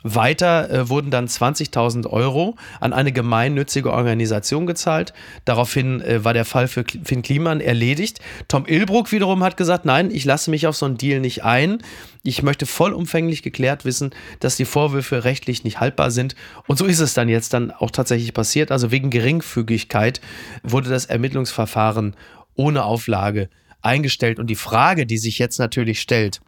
Weiter 0.04 0.70
äh, 0.70 0.90
wurden 0.90 1.12
dann 1.12 1.28
20.000 1.28 2.08
Euro 2.08 2.56
an 2.80 2.94
eine 2.94 3.12
gemeinnützige 3.12 3.92
Organisation 3.92 4.66
gezahlt. 4.66 5.14
Daraufhin 5.46 6.02
äh, 6.02 6.24
war 6.24 6.34
der 6.34 6.46
Fall 6.46 6.68
für 6.68 6.84
Finn 7.04 7.22
Kliman 7.22 7.62
erledigt. 7.62 8.20
Tom 8.48 8.66
Ilbruck 8.66 9.12
wiederum 9.12 9.44
hat 9.44 9.58
gesagt, 9.58 9.86
nein, 9.86 10.10
ich 10.12 10.26
lasse 10.26 10.50
mich 10.50 10.68
auf 10.68 10.76
so 10.76 10.86
einen 10.86 10.98
Deal 10.98 11.20
nicht 11.20 11.44
ein. 11.44 11.80
Ich 12.24 12.44
möchte 12.44 12.66
vollumfänglich 12.66 13.44
geklärt 13.44 13.86
wissen, 13.86 14.12
dass 14.40 14.56
die 14.56 14.66
Vorwürfe 14.66 15.24
rechtlich 15.24 15.64
nicht 15.64 15.80
haltbar 15.80 16.12
sind. 16.12 16.36
Und 16.68 16.78
so 16.78 16.86
ist 16.86 17.00
es 17.00 17.14
dann 17.14 17.30
jetzt 17.30 17.54
dann 17.54 17.72
auch 17.72 17.92
tatsächlich 17.92 18.34
passiert. 18.34 18.72
Also 18.72 18.92
wegen 18.92 19.10
Geringfügigkeit 19.10 20.22
wurde 20.64 20.90
das 20.90 21.06
Ermittlungsverfahren 21.06 22.16
ohne 22.56 22.84
Auflage 22.84 23.50
eingestellt. 23.82 24.40
Und 24.40 24.48
die 24.48 24.56
Frage, 24.56 25.06
die 25.06 25.18
sich 25.18 25.40
jetzt 25.40 25.60
natürlich 25.60 26.02
stellt, 26.02 26.42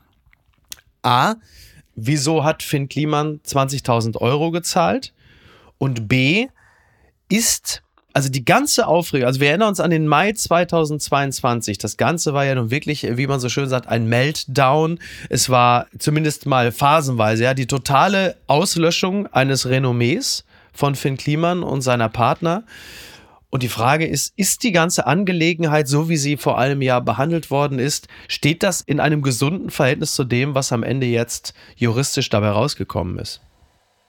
a, 1.01 1.35
wieso 1.95 2.43
hat 2.43 2.63
Finn 2.63 2.89
Kliman 2.89 3.39
20.000 3.45 4.17
Euro 4.17 4.51
gezahlt? 4.51 5.13
Und 5.77 6.07
B, 6.07 6.47
ist, 7.33 7.81
also 8.13 8.29
die 8.29 8.45
ganze 8.45 8.85
Aufregung, 8.85 9.25
also 9.25 9.39
wir 9.39 9.49
erinnern 9.49 9.69
uns 9.69 9.79
an 9.79 9.89
den 9.89 10.07
Mai 10.07 10.33
2022, 10.33 11.79
das 11.79 11.97
Ganze 11.97 12.33
war 12.33 12.45
ja 12.45 12.53
nun 12.53 12.69
wirklich, 12.69 13.07
wie 13.17 13.25
man 13.27 13.39
so 13.39 13.49
schön 13.49 13.67
sagt, 13.67 13.87
ein 13.87 14.05
Meltdown. 14.05 14.99
Es 15.29 15.49
war 15.49 15.87
zumindest 15.97 16.45
mal 16.45 16.71
phasenweise, 16.71 17.43
ja, 17.43 17.53
die 17.53 17.65
totale 17.65 18.37
Auslöschung 18.45 19.25
eines 19.27 19.67
Renommees 19.67 20.45
von 20.73 20.93
Finn 20.95 21.17
Kliman 21.17 21.63
und 21.63 21.81
seiner 21.81 22.09
Partner. 22.09 22.63
Und 23.53 23.61
die 23.61 23.69
Frage 23.69 24.07
ist, 24.07 24.33
ist 24.35 24.63
die 24.63 24.71
ganze 24.71 25.05
Angelegenheit, 25.05 25.87
so 25.87 26.09
wie 26.09 26.17
sie 26.17 26.37
vor 26.37 26.57
einem 26.57 26.81
Jahr 26.81 27.01
behandelt 27.01 27.51
worden 27.51 27.77
ist, 27.77 28.07
steht 28.27 28.63
das 28.63 28.81
in 28.81 28.99
einem 28.99 29.21
gesunden 29.21 29.69
Verhältnis 29.69 30.15
zu 30.15 30.23
dem, 30.23 30.55
was 30.55 30.71
am 30.71 30.81
Ende 30.81 31.05
jetzt 31.05 31.53
juristisch 31.75 32.29
dabei 32.29 32.49
rausgekommen 32.49 33.19
ist? 33.19 33.41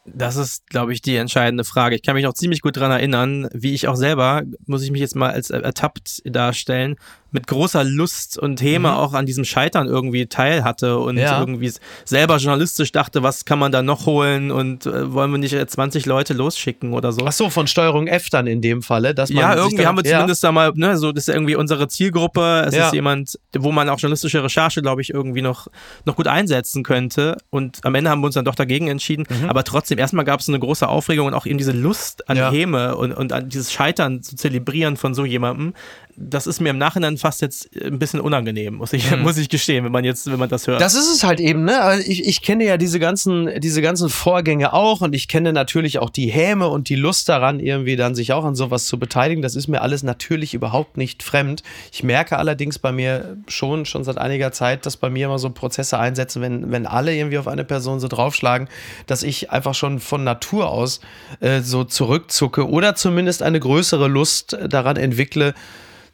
Das 0.07 0.37
ist, 0.37 0.67
glaube 0.71 0.95
ich, 0.95 1.03
die 1.03 1.17
entscheidende 1.17 1.65
Frage. 1.65 1.95
Ich 1.95 2.01
kann 2.01 2.15
mich 2.15 2.25
noch 2.25 2.33
ziemlich 2.33 2.63
gut 2.63 2.79
daran 2.79 2.91
erinnern, 2.91 3.47
wie 3.53 3.75
ich 3.75 3.87
auch 3.87 3.97
selber, 3.97 4.45
muss 4.65 4.83
ich 4.83 4.91
mich 4.91 5.03
jetzt 5.03 5.15
mal 5.15 5.33
als 5.33 5.51
ertappt 5.51 6.23
darstellen, 6.25 6.97
mit 7.35 7.49
großer 7.49 7.83
Lust 7.83 8.39
und 8.39 8.63
Häme 8.63 8.89
mhm. 8.89 8.95
auch 8.95 9.13
an 9.13 9.27
diesem 9.27 9.45
Scheitern 9.45 9.89
irgendwie 9.89 10.27
teil 10.27 10.63
hatte 10.63 10.99
und 10.99 11.19
ja. 11.19 11.41
irgendwie 11.41 11.71
selber 12.05 12.37
journalistisch 12.37 12.93
dachte, 12.93 13.25
was 13.25 13.45
kann 13.45 13.59
man 13.59 13.73
da 13.73 13.83
noch 13.83 14.07
holen 14.07 14.53
und 14.53 14.87
äh, 14.87 15.13
wollen 15.13 15.33
wir 15.33 15.39
nicht 15.39 15.55
20 15.55 16.07
Leute 16.07 16.33
losschicken 16.33 16.93
oder 16.93 17.11
so. 17.11 17.27
Ach 17.27 17.33
so, 17.33 17.51
von 17.51 17.67
Steuerung 17.67 18.07
F 18.07 18.31
dann 18.31 18.47
in 18.47 18.63
dem 18.63 18.83
Falle, 18.83 19.17
dass 19.17 19.31
man 19.31 19.43
Ja, 19.43 19.57
irgendwie 19.57 19.79
dann, 19.79 19.87
haben 19.87 19.97
wir 19.97 20.05
ja. 20.05 20.19
zumindest 20.19 20.45
da 20.45 20.53
mal, 20.53 20.73
ne, 20.77 20.97
so 20.97 21.11
das 21.11 21.27
ist 21.27 21.35
irgendwie 21.35 21.57
unsere 21.57 21.89
Zielgruppe, 21.89 22.67
es 22.69 22.75
ja. 22.77 22.87
ist 22.87 22.95
jemand, 22.95 23.37
wo 23.53 23.73
man 23.73 23.89
auch 23.89 23.99
journalistische 23.99 24.43
Recherche, 24.45 24.81
glaube 24.81 25.03
ich, 25.03 25.11
irgendwie 25.11 25.43
noch 25.43 25.67
noch 26.05 26.15
gut 26.15 26.29
einsetzen 26.29 26.85
könnte 26.85 27.37
und 27.51 27.85
am 27.85 27.97
Ende 27.97 28.11
haben 28.11 28.21
wir 28.21 28.27
uns 28.27 28.37
dann 28.37 28.45
doch 28.45 28.55
dagegen 28.55 28.87
entschieden, 28.87 29.27
mhm. 29.29 29.51
aber 29.51 29.65
trotzdem 29.65 29.99
erstmal 29.99 30.25
gab 30.25 30.39
es 30.39 30.49
eine 30.49 30.61
große 30.61 30.89
Aufregung 30.89 31.27
und 31.27 31.35
auch 31.35 31.47
eben 31.47 31.59
diese 31.59 31.73
Lust 31.73 32.31
an 32.31 32.37
Häme 32.37 32.97
und 32.97 33.13
und 33.13 33.33
an 33.33 33.49
dieses 33.49 33.73
Scheitern 33.73 34.23
zu 34.23 34.37
zelebrieren 34.37 34.97
von 34.97 35.15
so 35.15 35.25
jemandem, 35.25 35.75
das 36.17 36.47
ist 36.47 36.61
mir 36.61 36.71
im 36.71 36.79
Nachhinein 36.79 37.17
fast 37.25 37.41
jetzt 37.41 37.71
ein 37.83 37.99
bisschen 37.99 38.21
unangenehm, 38.21 38.75
muss 38.75 38.93
ich, 38.93 39.11
mhm. 39.11 39.23
muss 39.23 39.39
ich 39.39 39.49
gestehen, 39.49 39.83
wenn 39.83 39.93
man 39.93 40.05
jetzt, 40.05 40.31
wenn 40.31 40.39
man 40.39 40.51
das 40.51 40.67
hört. 40.67 40.83
Das 40.83 40.93
ist 40.93 41.11
es 41.11 41.25
halt 41.25 41.41
eben, 41.41 41.65
ne? 41.65 41.81
Also 41.81 42.07
ich, 42.07 42.27
ich 42.27 42.43
kenne 42.43 42.67
ja 42.67 42.77
diese 42.77 43.01
ganzen, 43.01 43.49
diese 43.63 43.81
ganzen 43.81 44.11
Vorgänge 44.11 44.75
auch 44.75 45.01
und 45.01 45.15
ich 45.15 45.27
kenne 45.27 45.55
natürlich 45.55 45.99
auch 46.01 46.11
die 46.11 46.27
Häme 46.27 46.69
und 46.69 46.91
die 46.91 46.97
Lust 46.97 47.31
daran, 47.31 47.61
irgendwie 47.61 47.97
dann 47.97 48.15
sich 48.15 48.35
auch 48.35 48.45
an 48.45 48.55
sowas 48.55 48.85
zu 48.85 48.99
beteiligen. 48.99 49.41
Das 49.41 49.57
ist 49.57 49.69
mir 49.69 49.81
alles 49.81 50.03
natürlich 50.03 50.53
überhaupt 50.53 50.99
nicht 50.99 51.23
fremd. 51.23 51.63
Ich 51.93 52.03
merke 52.03 52.37
allerdings 52.37 52.79
bei 52.79 52.93
mir 52.93 53.39
schon, 53.49 53.87
schon 53.87 54.05
seit 54.05 54.19
einiger 54.19 54.53
Zeit, 54.53 54.85
dass 54.85 54.99
bei 54.99 55.09
mir 55.09 55.25
immer 55.25 55.39
so 55.39 55.49
Prozesse 55.49 55.99
einsetzen, 55.99 56.43
wenn, 56.43 56.71
wenn 56.73 56.87
alle 56.87 57.17
irgendwie 57.17 57.39
auf 57.39 57.49
eine 57.49 57.65
Person 57.65 58.01
so 58.01 58.09
draufschlagen, 58.09 58.69
dass 59.07 59.23
ich 59.23 59.51
einfach 59.51 59.73
schon 59.73 59.99
von 59.99 60.25
Natur 60.25 60.69
aus 60.69 61.01
äh, 61.41 61.63
so 61.63 61.85
zurückzucke 61.85 62.69
oder 62.69 62.95
zumindest 62.95 63.43
eine 63.43 63.61
größere 63.61 64.09
Lust 64.09 64.59
daran 64.69 64.99
entwickle, 64.99 65.55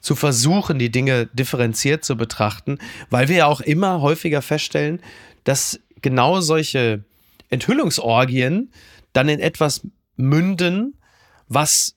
zu 0.01 0.15
versuchen, 0.15 0.79
die 0.79 0.91
Dinge 0.91 1.27
differenziert 1.27 2.05
zu 2.05 2.17
betrachten, 2.17 2.79
weil 3.11 3.29
wir 3.29 3.37
ja 3.37 3.47
auch 3.47 3.61
immer 3.61 4.01
häufiger 4.01 4.43
feststellen, 4.43 5.01
dass 5.45 5.79
genau 6.01 6.41
solche 6.41 7.05
Enthüllungsorgien 7.51 8.73
dann 9.13 9.29
in 9.29 9.41
etwas 9.41 9.83
münden, 10.17 10.95
was, 11.49 11.97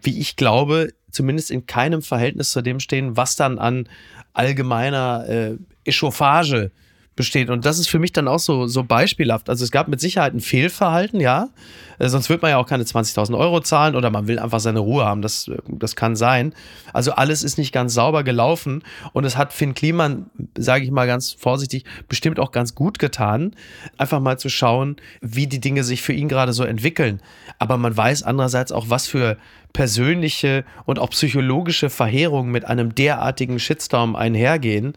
wie 0.00 0.18
ich 0.18 0.36
glaube, 0.36 0.92
zumindest 1.10 1.50
in 1.50 1.66
keinem 1.66 2.02
Verhältnis 2.02 2.52
zu 2.52 2.62
dem 2.62 2.80
stehen, 2.80 3.16
was 3.16 3.36
dann 3.36 3.58
an 3.58 3.88
allgemeiner 4.32 5.28
äh, 5.28 5.56
Echauffage 5.84 6.70
besteht. 7.14 7.50
Und 7.50 7.66
das 7.66 7.78
ist 7.78 7.88
für 7.88 7.98
mich 7.98 8.12
dann 8.12 8.26
auch 8.26 8.38
so, 8.38 8.66
so 8.66 8.84
beispielhaft. 8.84 9.50
Also 9.50 9.64
es 9.64 9.70
gab 9.70 9.88
mit 9.88 10.00
Sicherheit 10.00 10.34
ein 10.34 10.40
Fehlverhalten, 10.40 11.20
ja. 11.20 11.48
Äh, 11.98 12.08
sonst 12.08 12.30
wird 12.30 12.40
man 12.40 12.50
ja 12.50 12.56
auch 12.56 12.66
keine 12.66 12.84
20.000 12.84 13.36
Euro 13.36 13.60
zahlen 13.60 13.94
oder 13.96 14.10
man 14.10 14.28
will 14.28 14.38
einfach 14.38 14.60
seine 14.60 14.78
Ruhe 14.78 15.04
haben. 15.04 15.20
Das, 15.20 15.48
äh, 15.48 15.58
das 15.68 15.94
kann 15.94 16.16
sein. 16.16 16.54
Also 16.92 17.12
alles 17.12 17.42
ist 17.42 17.58
nicht 17.58 17.72
ganz 17.72 17.94
sauber 17.94 18.24
gelaufen. 18.24 18.82
Und 19.12 19.24
es 19.24 19.36
hat 19.36 19.52
Finn 19.52 19.74
Kliman, 19.74 20.30
sage 20.56 20.84
ich 20.84 20.90
mal 20.90 21.06
ganz 21.06 21.32
vorsichtig, 21.32 21.84
bestimmt 22.08 22.40
auch 22.40 22.50
ganz 22.50 22.74
gut 22.74 22.98
getan, 22.98 23.54
einfach 23.98 24.20
mal 24.20 24.38
zu 24.38 24.48
schauen, 24.48 24.96
wie 25.20 25.46
die 25.46 25.60
Dinge 25.60 25.84
sich 25.84 26.02
für 26.02 26.14
ihn 26.14 26.28
gerade 26.28 26.52
so 26.52 26.64
entwickeln. 26.64 27.20
Aber 27.58 27.76
man 27.76 27.94
weiß 27.94 28.22
andererseits 28.22 28.72
auch, 28.72 28.88
was 28.88 29.06
für 29.06 29.36
persönliche 29.72 30.64
und 30.84 30.98
auch 30.98 31.10
psychologische 31.10 31.90
Verheerungen 31.90 32.52
mit 32.52 32.64
einem 32.64 32.94
derartigen 32.94 33.58
Shitstorm 33.58 34.16
einhergehen. 34.16 34.94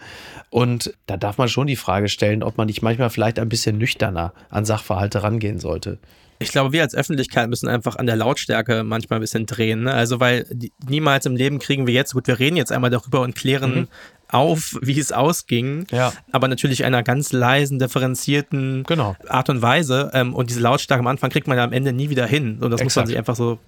Und 0.50 0.94
da 1.06 1.18
darf 1.18 1.38
man 1.38 1.50
schon 1.50 1.68
die 1.68 1.76
Frage 1.76 2.10
stellen, 2.10 2.44
ob 2.44 2.58
man 2.58 2.68
nicht 2.68 2.82
manchmal 2.82 3.10
vielleicht 3.10 3.40
ein 3.40 3.50
bisschen 3.50 3.78
nüchterner 3.78 4.34
an 4.50 4.66
Sachverhalte 4.66 5.24
rangehen 5.24 5.60
sollte. 5.60 6.00
Ich 6.38 6.52
glaube, 6.52 6.74
wir 6.74 6.82
als 6.82 6.94
Öffentlichkeit 6.94 7.50
müssen 7.50 7.70
einfach 7.70 7.96
an 7.96 8.08
der 8.08 8.18
Lautstärke 8.18 8.84
manchmal 8.84 9.20
ein 9.20 9.22
bisschen 9.22 9.46
drehen. 9.46 9.84
Ne? 9.84 9.94
Also, 9.94 10.20
weil 10.20 10.46
niemals 10.88 11.26
im 11.26 11.38
Leben 11.38 11.60
kriegen 11.60 11.88
wir 11.88 11.94
jetzt, 11.94 12.14
gut, 12.14 12.28
wir 12.28 12.40
reden 12.40 12.58
jetzt 12.58 12.74
einmal 12.74 12.90
darüber 12.90 13.22
und 13.22 13.36
klären 13.36 13.76
mhm 13.76 13.88
auf, 14.36 14.78
wie 14.82 15.00
es 15.00 15.12
ausging, 15.12 15.88
ja. 15.92 16.12
aber 16.32 16.48
natürlich 16.48 16.84
einer 16.84 17.04
ganz 17.04 17.32
leisen, 17.32 17.80
differenzierten 17.80 18.84
genau. 18.84 19.16
Art 19.30 19.50
und 19.50 19.62
Weise. 19.62 20.12
Ähm, 20.14 20.34
und 20.34 20.50
diese 20.50 20.60
Lautstärke 20.60 21.00
am 21.00 21.08
Anfang 21.08 21.30
kriegt 21.30 21.48
man 21.48 21.58
ja 21.58 21.64
am 21.64 21.72
Ende 21.72 21.94
nie 21.94 22.10
wieder 22.10 22.26
hin. 22.26 22.58
Und 22.60 22.72
das 22.72 22.82
Exakt. 22.82 22.84
muss 22.84 22.96
man 22.96 23.08
sich 23.08 23.18
einfach 23.18 23.36
so 23.36 23.60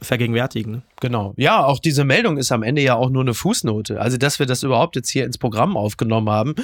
vergegenwärtigen. 0.00 0.72
Ne? 0.72 0.82
Genau. 1.00 1.34
Ja, 1.36 1.62
auch 1.62 1.78
diese 1.78 2.04
Meldung 2.04 2.38
ist 2.38 2.50
am 2.52 2.62
Ende 2.62 2.80
ja 2.80 2.94
auch 2.94 3.10
nur 3.10 3.22
eine 3.22 3.34
Fußnote. 3.34 4.00
Also, 4.00 4.16
dass 4.16 4.38
wir 4.38 4.46
das 4.46 4.62
überhaupt 4.62 4.96
jetzt 4.96 5.10
hier 5.10 5.26
ins 5.26 5.36
Programm 5.36 5.76
aufgenommen 5.76 6.30
haben, 6.30 6.54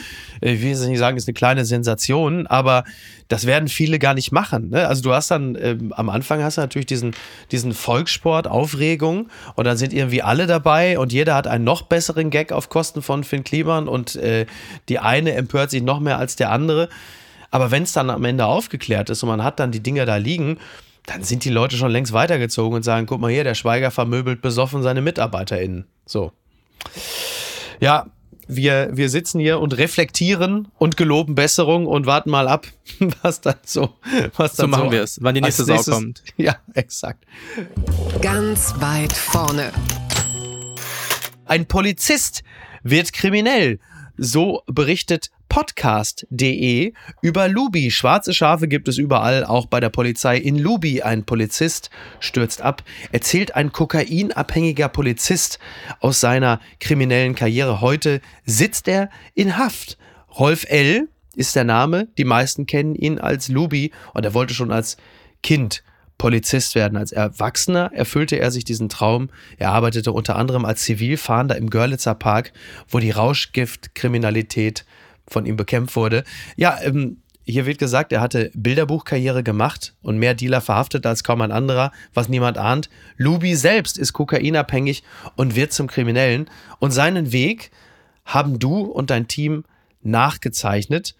äh, 0.40 0.54
ich 0.54 0.62
will 0.62 0.70
jetzt 0.70 0.86
nicht 0.86 0.98
sagen, 0.98 1.18
ist 1.18 1.28
eine 1.28 1.34
kleine 1.34 1.66
Sensation, 1.66 2.46
aber 2.46 2.84
das 3.28 3.46
werden 3.46 3.68
viele 3.68 3.98
gar 3.98 4.14
nicht 4.14 4.32
machen. 4.32 4.70
Ne? 4.70 4.88
Also, 4.88 5.02
du 5.02 5.12
hast 5.12 5.30
dann 5.30 5.56
ähm, 5.60 5.92
am 5.92 6.08
Anfang 6.08 6.42
hast 6.42 6.56
du 6.56 6.62
natürlich 6.62 6.86
diesen, 6.86 7.14
diesen 7.52 7.74
Volkssport, 7.74 8.48
Aufregung 8.48 9.28
und 9.54 9.66
dann 9.66 9.76
sind 9.76 9.92
irgendwie 9.92 10.22
alle 10.22 10.46
dabei 10.46 10.98
und 10.98 11.12
jeder 11.12 11.34
hat 11.34 11.46
einen 11.46 11.64
noch 11.64 11.82
besseren 11.82 12.30
Gag 12.30 12.52
auf 12.52 12.70
Kosten 12.70 13.02
von 13.02 13.22
Finn 13.22 13.44
Kliman 13.50 13.88
und 13.88 14.14
äh, 14.14 14.46
die 14.88 15.00
eine 15.00 15.34
empört 15.34 15.70
sich 15.70 15.82
noch 15.82 15.98
mehr 15.98 16.18
als 16.18 16.36
der 16.36 16.52
andere. 16.52 16.88
Aber 17.50 17.72
wenn 17.72 17.82
es 17.82 17.92
dann 17.92 18.10
am 18.10 18.24
Ende 18.24 18.46
aufgeklärt 18.46 19.10
ist 19.10 19.24
und 19.24 19.28
man 19.28 19.42
hat 19.42 19.58
dann 19.58 19.72
die 19.72 19.80
Dinger 19.82 20.06
da 20.06 20.16
liegen, 20.16 20.58
dann 21.06 21.24
sind 21.24 21.44
die 21.44 21.50
Leute 21.50 21.76
schon 21.76 21.90
längst 21.90 22.12
weitergezogen 22.12 22.76
und 22.76 22.84
sagen, 22.84 23.06
guck 23.06 23.20
mal 23.20 23.30
hier, 23.30 23.42
der 23.42 23.56
Schweiger 23.56 23.90
vermöbelt 23.90 24.40
besoffen 24.40 24.84
seine 24.84 25.00
MitarbeiterInnen. 25.02 25.86
So. 26.06 26.30
Ja, 27.80 28.06
Wir, 28.46 28.90
wir 28.92 29.08
sitzen 29.08 29.40
hier 29.40 29.58
und 29.60 29.76
reflektieren 29.78 30.68
und 30.78 30.96
geloben 30.96 31.34
Besserung 31.34 31.86
und 31.86 32.06
warten 32.06 32.30
mal 32.30 32.46
ab, 32.46 32.68
was 33.22 33.40
dann 33.40 33.56
so. 33.64 33.90
Was 34.36 34.54
dann 34.54 34.64
so 34.64 34.68
machen 34.68 34.86
so 34.86 34.92
wir 34.92 35.02
es, 35.02 35.18
wann 35.20 35.34
die 35.34 35.40
nächste 35.40 35.64
Sau 35.64 35.82
kommt. 35.82 36.22
Ja, 36.36 36.56
exakt. 36.74 37.24
Ganz 38.20 38.74
weit 38.78 39.12
vorne. 39.12 39.72
Ein 41.46 41.66
Polizist 41.66 42.44
wird 42.82 43.12
kriminell. 43.12 43.78
So 44.16 44.62
berichtet 44.66 45.30
podcast.de 45.48 46.92
über 47.22 47.48
Lubi. 47.48 47.90
Schwarze 47.90 48.32
Schafe 48.32 48.68
gibt 48.68 48.88
es 48.88 48.96
überall, 48.96 49.44
auch 49.44 49.66
bei 49.66 49.80
der 49.80 49.90
Polizei. 49.90 50.36
In 50.38 50.58
Lubi 50.58 51.02
ein 51.02 51.24
Polizist 51.24 51.90
stürzt 52.20 52.62
ab, 52.62 52.82
erzählt 53.12 53.54
ein 53.54 53.72
kokainabhängiger 53.72 54.88
Polizist 54.88 55.58
aus 56.00 56.20
seiner 56.20 56.60
kriminellen 56.78 57.34
Karriere. 57.34 57.80
Heute 57.80 58.20
sitzt 58.46 58.88
er 58.88 59.10
in 59.34 59.58
Haft. 59.58 59.98
Rolf 60.38 60.64
L. 60.68 61.08
ist 61.34 61.56
der 61.56 61.64
Name. 61.64 62.08
Die 62.16 62.24
meisten 62.24 62.66
kennen 62.66 62.94
ihn 62.94 63.18
als 63.18 63.48
Lubi 63.48 63.90
und 64.14 64.24
er 64.24 64.34
wollte 64.34 64.54
schon 64.54 64.70
als 64.70 64.96
Kind 65.42 65.82
Polizist 66.20 66.74
werden. 66.74 66.98
Als 66.98 67.12
Erwachsener 67.12 67.92
erfüllte 67.94 68.36
er 68.36 68.50
sich 68.50 68.64
diesen 68.64 68.90
Traum. 68.90 69.30
Er 69.56 69.70
arbeitete 69.70 70.12
unter 70.12 70.36
anderem 70.36 70.66
als 70.66 70.82
Zivilfahnder 70.82 71.56
im 71.56 71.70
Görlitzer 71.70 72.14
Park, 72.14 72.52
wo 72.90 72.98
die 72.98 73.10
Rauschgiftkriminalität 73.10 74.84
von 75.26 75.46
ihm 75.46 75.56
bekämpft 75.56 75.96
wurde. 75.96 76.24
Ja, 76.56 76.78
ähm, 76.82 77.22
hier 77.42 77.64
wird 77.64 77.78
gesagt, 77.78 78.12
er 78.12 78.20
hatte 78.20 78.50
Bilderbuchkarriere 78.52 79.42
gemacht 79.42 79.94
und 80.02 80.18
mehr 80.18 80.34
Dealer 80.34 80.60
verhaftet 80.60 81.06
als 81.06 81.24
kaum 81.24 81.40
ein 81.40 81.52
anderer, 81.52 81.90
was 82.12 82.28
niemand 82.28 82.58
ahnt. 82.58 82.90
Lubi 83.16 83.56
selbst 83.56 83.96
ist 83.96 84.12
kokainabhängig 84.12 85.02
und 85.36 85.56
wird 85.56 85.72
zum 85.72 85.86
Kriminellen. 85.86 86.50
Und 86.80 86.90
seinen 86.90 87.32
Weg 87.32 87.70
haben 88.26 88.58
du 88.58 88.82
und 88.82 89.08
dein 89.08 89.26
Team 89.26 89.64
nachgezeichnet. 90.02 91.16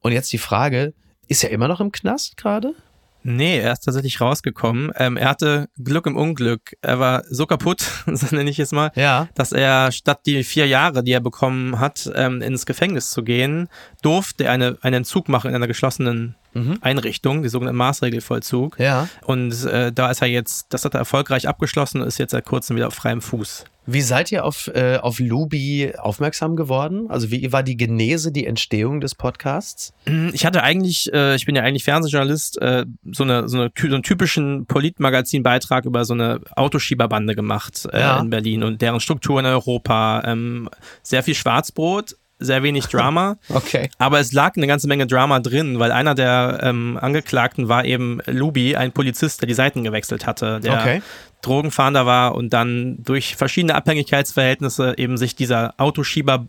Und 0.00 0.12
jetzt 0.12 0.30
die 0.30 0.36
Frage, 0.36 0.92
ist 1.26 1.42
er 1.42 1.48
immer 1.48 1.68
noch 1.68 1.80
im 1.80 1.90
Knast 1.90 2.36
gerade? 2.36 2.74
Nee, 3.24 3.58
er 3.58 3.72
ist 3.72 3.84
tatsächlich 3.84 4.20
rausgekommen. 4.20 4.92
Ähm, 4.96 5.16
er 5.16 5.28
hatte 5.28 5.68
Glück 5.82 6.06
im 6.06 6.16
Unglück. 6.16 6.74
Er 6.82 6.98
war 6.98 7.24
so 7.28 7.46
kaputt, 7.46 7.80
so 8.06 8.34
nenne 8.34 8.50
ich 8.50 8.58
es 8.58 8.72
mal, 8.72 8.90
ja. 8.94 9.28
dass 9.34 9.52
er 9.52 9.92
statt 9.92 10.20
die 10.26 10.44
vier 10.44 10.66
Jahre, 10.66 11.02
die 11.04 11.12
er 11.12 11.20
bekommen 11.20 11.78
hat, 11.78 12.10
ähm, 12.14 12.42
ins 12.42 12.66
Gefängnis 12.66 13.10
zu 13.10 13.22
gehen, 13.22 13.68
durfte 14.02 14.44
er 14.44 14.52
eine, 14.52 14.78
einen 14.82 14.96
Entzug 14.96 15.28
machen 15.28 15.50
in 15.50 15.56
einer 15.56 15.68
geschlossenen 15.68 16.36
mhm. 16.54 16.78
Einrichtung, 16.80 17.42
die 17.42 17.48
sogenannte 17.48 17.76
Maßregelvollzug. 17.76 18.78
Ja. 18.78 19.08
Und 19.24 19.64
äh, 19.64 19.92
da 19.92 20.10
ist 20.10 20.22
er 20.22 20.28
jetzt, 20.28 20.66
das 20.70 20.84
hat 20.84 20.94
er 20.94 21.00
erfolgreich 21.00 21.48
abgeschlossen 21.48 22.00
und 22.00 22.08
ist 22.08 22.18
jetzt 22.18 22.32
seit 22.32 22.44
kurzem 22.44 22.76
wieder 22.76 22.88
auf 22.88 22.94
freiem 22.94 23.20
Fuß. 23.20 23.64
Wie 23.84 24.00
seid 24.00 24.30
ihr 24.30 24.44
auf, 24.44 24.68
äh, 24.68 24.98
auf 24.98 25.18
Lubi 25.18 25.92
aufmerksam 25.98 26.54
geworden? 26.54 27.06
Also 27.08 27.32
wie 27.32 27.52
war 27.52 27.64
die 27.64 27.76
Genese, 27.76 28.30
die 28.30 28.46
Entstehung 28.46 29.00
des 29.00 29.16
Podcasts? 29.16 29.92
Mm, 30.06 30.28
ich 30.32 30.46
hatte 30.46 30.62
eigentlich, 30.62 31.12
äh, 31.12 31.34
ich 31.34 31.46
bin 31.46 31.56
ja 31.56 31.62
eigentlich 31.62 31.82
Fernsehjournalist, 31.82 32.62
äh, 32.62 32.86
so, 33.10 33.24
eine, 33.24 33.48
so, 33.48 33.58
eine, 33.58 33.72
so 33.74 33.84
einen 33.86 34.02
typischen 34.04 34.66
Politmagazin-Beitrag 34.66 35.84
über 35.84 36.04
so 36.04 36.14
eine 36.14 36.40
Autoschieberbande 36.54 37.34
gemacht 37.34 37.88
äh, 37.92 37.98
ja. 37.98 38.20
in 38.20 38.30
Berlin 38.30 38.62
und 38.62 38.80
deren 38.80 39.00
Struktur 39.00 39.40
in 39.40 39.46
Europa. 39.46 40.22
Ähm, 40.26 40.68
sehr 41.02 41.24
viel 41.24 41.34
Schwarzbrot, 41.34 42.16
sehr 42.44 42.62
wenig 42.62 42.86
Drama. 42.86 43.36
okay. 43.48 43.90
Aber 43.98 44.20
es 44.20 44.32
lag 44.32 44.56
eine 44.56 44.66
ganze 44.66 44.88
Menge 44.88 45.06
Drama 45.06 45.40
drin, 45.40 45.78
weil 45.78 45.92
einer 45.92 46.14
der 46.14 46.60
ähm, 46.62 46.98
Angeklagten 47.00 47.68
war 47.68 47.84
eben 47.84 48.20
Lubi, 48.26 48.76
ein 48.76 48.92
Polizist, 48.92 49.40
der 49.40 49.46
die 49.46 49.54
Seiten 49.54 49.84
gewechselt 49.84 50.26
hatte, 50.26 50.60
der 50.60 50.74
okay. 50.74 51.02
Drogenfahnder 51.42 52.06
war 52.06 52.34
und 52.34 52.52
dann 52.52 53.02
durch 53.02 53.36
verschiedene 53.36 53.74
Abhängigkeitsverhältnisse 53.74 54.94
eben 54.96 55.16
sich 55.16 55.34
dieser 55.34 55.74
Autoschieber 55.76 56.46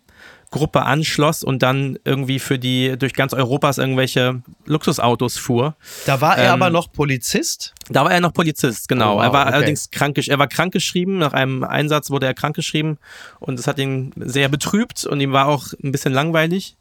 Gruppe 0.54 0.84
anschloss 0.84 1.44
und 1.44 1.64
dann 1.64 1.98
irgendwie 2.06 2.38
für 2.38 2.60
die 2.60 2.96
durch 2.98 3.14
ganz 3.14 3.34
Europas 3.34 3.80
irgendwelche 3.80 4.44
Luxusautos 4.66 5.36
fuhr. 5.38 5.76
Da 6.06 6.22
war 6.22 6.38
er 6.38 6.50
ähm, 6.50 6.62
aber 6.62 6.70
noch 6.70 6.92
Polizist? 6.92 7.74
Da 7.90 8.04
war 8.04 8.12
er 8.12 8.22
noch 8.22 8.34
Polizist, 8.34 8.88
genau. 8.88 9.16
Oh, 9.16 9.18
wow, 9.18 9.24
er 9.24 9.34
war 9.34 9.48
okay. 9.48 9.56
allerdings 9.56 9.90
krank, 9.90 10.20
er 10.20 10.38
war 10.38 10.48
krankgeschrieben, 10.48 11.18
nach 11.18 11.34
einem 11.34 11.64
Einsatz 11.64 12.12
wurde 12.12 12.28
er 12.28 12.36
krankgeschrieben 12.36 13.00
und 13.40 13.58
das 13.58 13.66
hat 13.66 13.80
ihn 13.80 14.12
sehr 14.16 14.48
betrübt 14.48 15.08
und 15.08 15.20
ihm 15.22 15.32
war 15.32 15.48
auch 15.48 15.74
ein 15.84 15.92
bisschen 15.92 16.14
langweilig. 16.14 16.78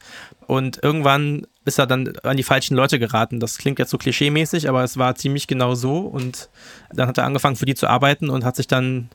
Und 0.46 0.82
irgendwann 0.82 1.46
ist 1.64 1.78
er 1.78 1.86
dann 1.86 2.12
an 2.22 2.36
die 2.36 2.42
falschen 2.42 2.76
Leute 2.76 2.98
geraten. 2.98 3.38
Das 3.38 3.58
klingt 3.58 3.78
jetzt 3.78 3.90
so 3.90 3.98
klischeemäßig, 3.98 4.68
aber 4.68 4.82
es 4.82 4.96
war 4.96 5.14
ziemlich 5.14 5.46
genau 5.46 5.74
so. 5.74 5.98
Und 5.98 6.48
dann 6.92 7.08
hat 7.08 7.18
er 7.18 7.24
angefangen, 7.24 7.56
für 7.56 7.66
die 7.66 7.74
zu 7.74 7.86
arbeiten 7.86 8.30
und 8.30 8.44
hat 8.44 8.56
sich 8.56 8.66
dann 8.66 9.10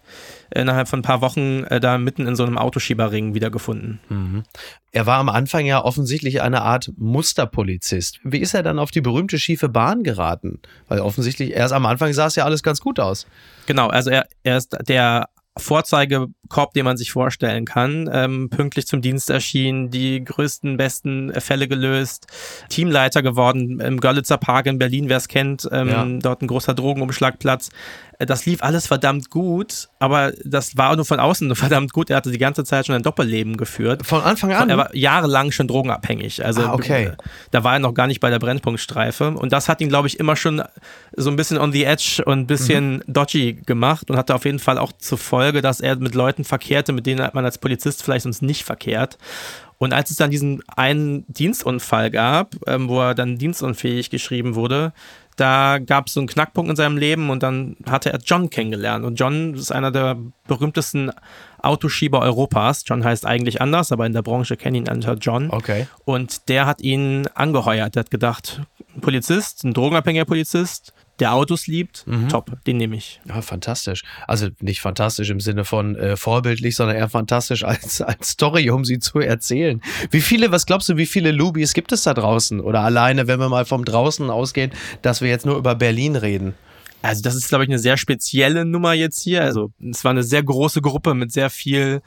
innerhalb 0.53 0.87
von 0.87 0.99
ein 0.99 1.03
paar 1.03 1.21
Wochen 1.21 1.65
äh, 1.65 1.79
da 1.79 1.97
mitten 1.97 2.25
in 2.25 2.35
so 2.35 2.43
einem 2.43 2.57
Autoschieberring 2.57 3.33
wiedergefunden. 3.33 3.99
Mhm. 4.07 4.43
Er 4.91 5.05
war 5.05 5.19
am 5.19 5.29
Anfang 5.29 5.65
ja 5.65 5.83
offensichtlich 5.83 6.41
eine 6.41 6.61
Art 6.61 6.91
Musterpolizist. 6.97 8.19
Wie 8.23 8.39
ist 8.39 8.53
er 8.53 8.63
dann 8.63 8.79
auf 8.79 8.91
die 8.91 9.01
berühmte 9.01 9.39
schiefe 9.39 9.67
Bahn 9.67 10.03
geraten? 10.03 10.59
Weil 10.87 11.01
offensichtlich, 11.01 11.51
erst 11.51 11.73
am 11.73 11.85
Anfang 11.85 12.13
sah 12.13 12.27
es 12.27 12.35
ja 12.35 12.45
alles 12.45 12.63
ganz 12.63 12.79
gut 12.79 12.99
aus. 12.99 13.27
Genau, 13.65 13.87
also 13.87 14.09
er, 14.09 14.27
er 14.43 14.57
ist 14.57 14.77
der 14.87 15.27
Vorzeigekorb, 15.57 16.73
den 16.73 16.85
man 16.85 16.97
sich 16.97 17.11
vorstellen 17.11 17.65
kann. 17.65 18.09
Ähm, 18.11 18.49
pünktlich 18.49 18.87
zum 18.87 19.01
Dienst 19.01 19.29
erschienen, 19.29 19.89
die 19.89 20.23
größten, 20.23 20.77
besten 20.77 21.33
Fälle 21.39 21.67
gelöst, 21.67 22.27
Teamleiter 22.69 23.21
geworden 23.21 23.79
im 23.79 23.99
Görlitzer 23.99 24.37
Park 24.37 24.65
in 24.67 24.79
Berlin, 24.79 25.09
wer 25.09 25.17
es 25.17 25.27
kennt, 25.27 25.67
ähm, 25.71 25.89
ja. 25.89 26.05
dort 26.05 26.41
ein 26.41 26.47
großer 26.47 26.73
Drogenumschlagplatz. 26.73 27.69
Das 28.19 28.47
lief 28.47 28.63
alles 28.63 28.87
verdammt 28.87 29.29
gut, 29.29 29.89
aber 29.99 30.33
das 30.43 30.75
war 30.75 30.95
nur 30.95 31.05
von 31.05 31.19
außen 31.19 31.55
verdammt 31.55 31.93
gut. 31.93 32.09
Er 32.09 32.17
hatte 32.17 32.31
die 32.31 32.39
ganze 32.39 32.63
Zeit 32.63 32.87
schon 32.87 32.95
ein 32.95 33.03
Doppelleben 33.03 33.57
geführt. 33.57 34.07
Von 34.07 34.21
Anfang 34.21 34.51
an? 34.53 34.69
Er 34.69 34.77
war 34.77 34.95
jahrelang 34.95 35.51
schon 35.51 35.67
drogenabhängig. 35.67 36.43
Also 36.43 36.63
ah, 36.63 36.73
okay. 36.73 37.11
da 37.51 37.63
war 37.63 37.73
er 37.73 37.79
noch 37.79 37.93
gar 37.93 38.07
nicht 38.07 38.19
bei 38.19 38.31
der 38.31 38.39
Brennpunktstreife. 38.39 39.31
Und 39.31 39.53
das 39.53 39.69
hat 39.69 39.81
ihn, 39.81 39.89
glaube 39.89 40.07
ich, 40.07 40.19
immer 40.19 40.35
schon 40.35 40.63
so 41.15 41.29
ein 41.29 41.35
bisschen 41.35 41.59
on 41.59 41.71
the 41.71 41.83
edge 41.83 42.23
und 42.25 42.39
ein 42.39 42.47
bisschen 42.47 42.95
mhm. 42.95 43.03
dodgy 43.07 43.53
gemacht 43.65 44.09
und 44.09 44.17
hatte 44.17 44.33
auf 44.33 44.45
jeden 44.45 44.59
Fall 44.59 44.79
auch 44.79 44.93
zur 44.93 45.19
Folge, 45.19 45.61
dass 45.61 45.79
er 45.79 45.95
mit 45.97 46.15
Leuten 46.15 46.43
verkehrte, 46.43 46.93
mit 46.93 47.05
denen 47.05 47.29
man 47.33 47.45
als 47.45 47.59
Polizist 47.59 48.01
vielleicht 48.01 48.23
sonst 48.23 48.41
nicht 48.41 48.63
verkehrt. 48.63 49.19
Und 49.77 49.93
als 49.93 50.09
es 50.09 50.17
dann 50.17 50.31
diesen 50.31 50.63
einen 50.75 51.25
Dienstunfall 51.27 52.09
gab, 52.09 52.55
ähm, 52.65 52.89
wo 52.89 52.99
er 52.99 53.13
dann 53.13 53.37
dienstunfähig 53.37 54.09
geschrieben 54.09 54.55
wurde, 54.55 54.91
da 55.37 55.77
gab 55.77 56.07
es 56.07 56.13
so 56.13 56.19
einen 56.19 56.27
Knackpunkt 56.27 56.69
in 56.69 56.75
seinem 56.75 56.97
Leben 56.97 57.29
und 57.29 57.43
dann 57.43 57.77
hatte 57.89 58.11
er 58.11 58.19
John 58.19 58.49
kennengelernt. 58.49 59.05
Und 59.05 59.19
John 59.19 59.53
ist 59.53 59.71
einer 59.71 59.91
der 59.91 60.17
berühmtesten 60.47 61.11
Autoschieber 61.61 62.21
Europas. 62.21 62.83
John 62.85 63.03
heißt 63.03 63.25
eigentlich 63.25 63.61
anders, 63.61 63.91
aber 63.91 64.05
in 64.05 64.13
der 64.13 64.23
Branche 64.23 64.57
kennen 64.57 64.75
ihn 64.75 64.89
unter 64.89 65.13
John. 65.13 65.49
Okay. 65.51 65.87
Und 66.05 66.49
der 66.49 66.65
hat 66.65 66.81
ihn 66.81 67.27
angeheuert. 67.35 67.95
Der 67.95 68.01
hat 68.01 68.11
gedacht, 68.11 68.61
Polizist, 68.99 69.63
ein 69.63 69.73
drogenabhängiger 69.73 70.25
Polizist, 70.25 70.93
der 71.19 71.33
Autos 71.33 71.67
liebt, 71.67 72.05
mhm. 72.05 72.29
top, 72.29 72.51
den 72.65 72.77
nehme 72.77 72.95
ich. 72.95 73.19
Ja, 73.27 73.41
fantastisch. 73.41 74.03
Also 74.27 74.49
nicht 74.61 74.81
fantastisch 74.81 75.29
im 75.29 75.39
Sinne 75.39 75.65
von 75.65 75.95
äh, 75.95 76.15
vorbildlich, 76.15 76.75
sondern 76.75 76.97
eher 76.97 77.09
fantastisch 77.09 77.63
als, 77.63 78.01
als 78.01 78.29
Story, 78.29 78.69
um 78.69 78.85
sie 78.85 78.99
zu 78.99 79.19
erzählen. 79.19 79.81
Wie 80.11 80.21
viele, 80.21 80.51
was 80.51 80.65
glaubst 80.65 80.89
du, 80.89 80.97
wie 80.97 81.05
viele 81.05 81.31
Lubis 81.31 81.73
gibt 81.73 81.91
es 81.91 82.03
da 82.03 82.13
draußen? 82.13 82.59
Oder 82.59 82.81
alleine, 82.81 83.27
wenn 83.27 83.39
wir 83.39 83.49
mal 83.49 83.65
vom 83.65 83.85
draußen 83.85 84.29
ausgehen, 84.29 84.71
dass 85.01 85.21
wir 85.21 85.29
jetzt 85.29 85.45
nur 85.45 85.57
über 85.57 85.75
Berlin 85.75 86.15
reden? 86.15 86.53
Also 87.07 87.21
das 87.21 87.35
ist, 87.35 87.47
glaube 87.47 87.63
ich, 87.63 87.69
eine 87.69 87.79
sehr 87.79 87.97
spezielle 87.97 88.65
Nummer 88.65 88.93
jetzt 88.93 89.21
hier. 89.21 89.43
Also 89.43 89.71
es 89.89 90.03
war 90.03 90.11
eine 90.11 90.23
sehr 90.23 90.43
große 90.43 90.81
Gruppe 90.81 91.13
mit 91.13 91.31
sehr 91.31 91.49
viel 91.49 92.01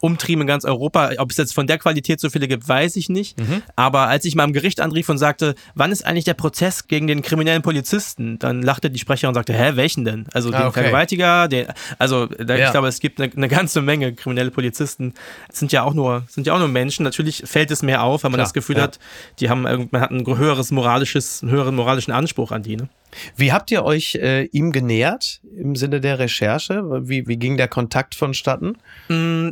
Umtrieben 0.00 0.42
in 0.42 0.46
ganz 0.46 0.64
Europa. 0.64 1.10
Ob 1.18 1.30
es 1.30 1.36
jetzt 1.36 1.54
von 1.54 1.66
der 1.66 1.78
Qualität 1.78 2.20
so 2.20 2.30
viele 2.30 2.48
gibt, 2.48 2.66
weiß 2.68 2.96
ich 2.96 3.08
nicht. 3.08 3.38
Mhm. 3.38 3.62
Aber 3.76 4.08
als 4.08 4.24
ich 4.24 4.34
mal 4.34 4.44
im 4.44 4.52
Gericht 4.52 4.80
anrief 4.80 5.08
und 5.08 5.18
sagte, 5.18 5.54
wann 5.74 5.92
ist 5.92 6.06
eigentlich 6.06 6.24
der 6.24 6.34
Prozess 6.34 6.88
gegen 6.88 7.06
den 7.06 7.22
kriminellen 7.22 7.62
Polizisten, 7.62 8.38
dann 8.38 8.62
lachte 8.62 8.90
die 8.90 8.98
Sprecherin 8.98 9.28
und 9.28 9.34
sagte, 9.34 9.52
hä, 9.52 9.72
welchen 9.74 10.04
denn? 10.04 10.26
Also 10.32 10.50
ah, 10.50 10.58
den 10.58 10.66
okay. 10.68 10.80
Vergewaltiger, 10.80 11.48
den, 11.48 11.66
also 11.98 12.26
da, 12.26 12.56
ja. 12.56 12.66
ich 12.66 12.72
glaube, 12.72 12.88
es 12.88 13.00
gibt 13.00 13.20
eine, 13.20 13.30
eine, 13.32 13.48
ganze 13.48 13.82
Menge 13.82 14.14
kriminelle 14.14 14.50
Polizisten. 14.50 15.14
Das 15.48 15.58
sind 15.58 15.72
ja 15.72 15.82
auch 15.82 15.94
nur, 15.94 16.24
sind 16.28 16.46
ja 16.46 16.54
auch 16.54 16.58
nur 16.58 16.68
Menschen. 16.68 17.02
Natürlich 17.02 17.42
fällt 17.44 17.70
es 17.70 17.82
mehr 17.82 18.02
auf, 18.02 18.24
wenn 18.24 18.32
man 18.32 18.38
Klar, 18.38 18.46
das 18.46 18.54
Gefühl 18.54 18.76
ja. 18.76 18.84
hat, 18.84 18.98
die 19.40 19.50
haben, 19.50 19.62
man 19.62 20.00
hat 20.00 20.10
ein 20.10 20.26
höheres 20.26 20.70
moralisches, 20.70 21.42
einen 21.42 21.52
höheren 21.52 21.74
moralischen 21.74 22.12
Anspruch 22.12 22.52
an 22.52 22.62
die. 22.62 22.76
Ne? 22.76 22.88
Wie 23.36 23.52
habt 23.52 23.70
ihr 23.70 23.84
euch 23.84 24.14
äh, 24.16 24.44
ihm 24.46 24.72
genähert 24.72 25.40
im 25.56 25.76
Sinne 25.76 26.00
der 26.00 26.18
Recherche? 26.18 26.82
Wie, 27.08 27.26
wie 27.26 27.36
ging 27.36 27.56
der 27.56 27.68
Kontakt 27.68 28.14
vonstatten? 28.14 28.78
Mm, 29.08 29.50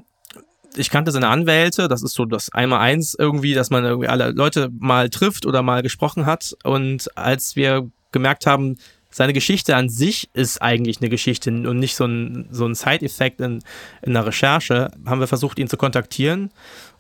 ich 0.77 0.91
kannte 0.91 1.13
seine 1.13 1.29
Anwälte, 1.29 1.89
das 1.89 2.03
ist 2.03 2.15
so 2.15 2.25
das 2.25 2.53
einmal 2.53 2.81
eins 2.81 3.15
irgendwie, 3.15 3.55
dass 3.55 3.71
man 3.71 3.85
irgendwie 3.85 4.09
alle 4.09 4.31
Leute 4.31 4.71
mal 4.79 5.09
trifft 5.09 5.47
oder 5.47 5.63
mal 5.63 5.83
gesprochen 5.83 6.27
hat. 6.27 6.57
Und 6.65 7.17
als 7.17 7.57
wir 7.57 7.91
gemerkt 8.13 8.47
haben, 8.47 8.77
seine 9.11 9.33
Geschichte 9.33 9.77
an 9.77 9.89
sich 9.89 10.29
ist 10.33 10.61
eigentlich 10.61 11.01
eine 11.01 11.09
Geschichte 11.09 11.51
und 11.51 11.79
nicht 11.79 11.95
so 11.95 12.05
ein, 12.05 12.49
so 12.51 12.67
ein 12.67 12.75
Side-Effekt 12.75 13.41
in, 13.41 13.63
in 14.03 14.15
der 14.15 14.27
Recherche, 14.27 14.91
haben 15.07 15.21
wir 15.21 15.29
versucht, 15.29 15.59
ihn 15.61 15.69
zu 15.69 15.77
kontaktieren 15.77 16.51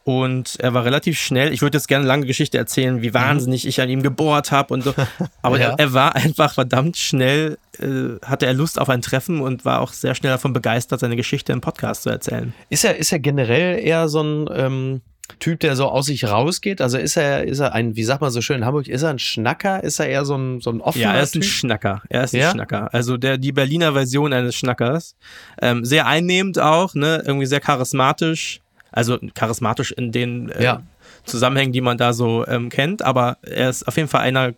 und 0.04 0.56
er 0.60 0.74
war 0.74 0.84
relativ 0.84 1.18
schnell. 1.18 1.52
Ich 1.52 1.62
würde 1.62 1.78
jetzt 1.78 1.88
gerne 1.88 2.02
eine 2.02 2.08
lange 2.08 2.26
Geschichte 2.26 2.58
erzählen, 2.58 3.00
wie 3.02 3.14
wahnsinnig 3.14 3.66
ich 3.66 3.80
an 3.80 3.88
ihm 3.88 4.02
gebohrt 4.02 4.52
habe 4.52 4.74
und 4.74 4.84
so. 4.84 4.94
Aber 5.42 5.58
ja. 5.58 5.70
er, 5.70 5.78
er, 5.78 5.92
war 5.94 6.14
einfach 6.14 6.52
verdammt 6.54 6.98
schnell, 6.98 7.56
äh, 7.78 8.20
hatte 8.24 8.44
er 8.44 8.52
Lust 8.52 8.78
auf 8.78 8.90
ein 8.90 9.00
Treffen 9.00 9.40
und 9.40 9.64
war 9.64 9.80
auch 9.80 9.94
sehr 9.94 10.14
schnell 10.14 10.32
davon 10.32 10.52
begeistert, 10.52 11.00
seine 11.00 11.16
Geschichte 11.16 11.52
im 11.52 11.62
Podcast 11.62 12.02
zu 12.02 12.10
erzählen. 12.10 12.52
Ist 12.68 12.84
er, 12.84 12.96
ist 12.96 13.12
er 13.12 13.18
generell 13.18 13.78
eher 13.78 14.08
so 14.08 14.22
ein, 14.22 14.48
ähm, 14.54 15.00
Typ, 15.38 15.60
der 15.60 15.74
so 15.74 15.86
aus 15.86 16.06
sich 16.06 16.24
rausgeht? 16.24 16.82
Also 16.82 16.98
ist 16.98 17.16
er, 17.16 17.44
ist 17.44 17.58
er 17.58 17.72
ein, 17.72 17.96
wie 17.96 18.04
sagt 18.04 18.20
man 18.20 18.30
so 18.30 18.42
schön 18.42 18.58
in 18.58 18.64
Hamburg, 18.66 18.88
ist 18.88 19.02
er 19.02 19.08
ein 19.08 19.18
Schnacker? 19.18 19.82
Ist 19.82 19.98
er 19.98 20.06
eher 20.06 20.26
so 20.26 20.36
ein, 20.36 20.60
so 20.60 20.70
ein 20.70 20.82
offener 20.82 21.04
Ja, 21.04 21.14
er 21.14 21.22
ist 21.22 21.34
ein 21.34 21.40
typ? 21.40 21.50
Schnacker. 21.50 22.02
Er 22.10 22.24
ist 22.24 22.34
ein 22.34 22.40
ja? 22.40 22.50
Schnacker. 22.50 22.92
Also 22.92 23.16
der, 23.16 23.38
die 23.38 23.52
Berliner 23.52 23.94
Version 23.94 24.34
eines 24.34 24.54
Schnackers. 24.54 25.16
Ähm, 25.62 25.82
sehr 25.84 26.06
einnehmend 26.06 26.58
auch, 26.58 26.94
ne? 26.94 27.22
Irgendwie 27.26 27.46
sehr 27.46 27.60
charismatisch. 27.60 28.60
Also 28.94 29.18
charismatisch 29.34 29.90
in 29.90 30.12
den 30.12 30.50
äh, 30.50 30.62
ja. 30.62 30.82
Zusammenhängen, 31.24 31.72
die 31.72 31.80
man 31.80 31.98
da 31.98 32.12
so 32.12 32.46
ähm, 32.46 32.68
kennt, 32.68 33.02
aber 33.02 33.38
er 33.42 33.70
ist 33.70 33.88
auf 33.88 33.96
jeden 33.96 34.08
Fall 34.08 34.20
einer, 34.20 34.54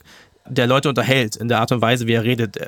der 0.46 0.66
Leute 0.66 0.88
unterhält 0.90 1.37
in 1.37 1.49
der 1.49 1.61
Art 1.61 1.72
und 1.72 1.81
Weise, 1.81 2.07
wie 2.07 2.12
er 2.12 2.22
redet 2.22 2.59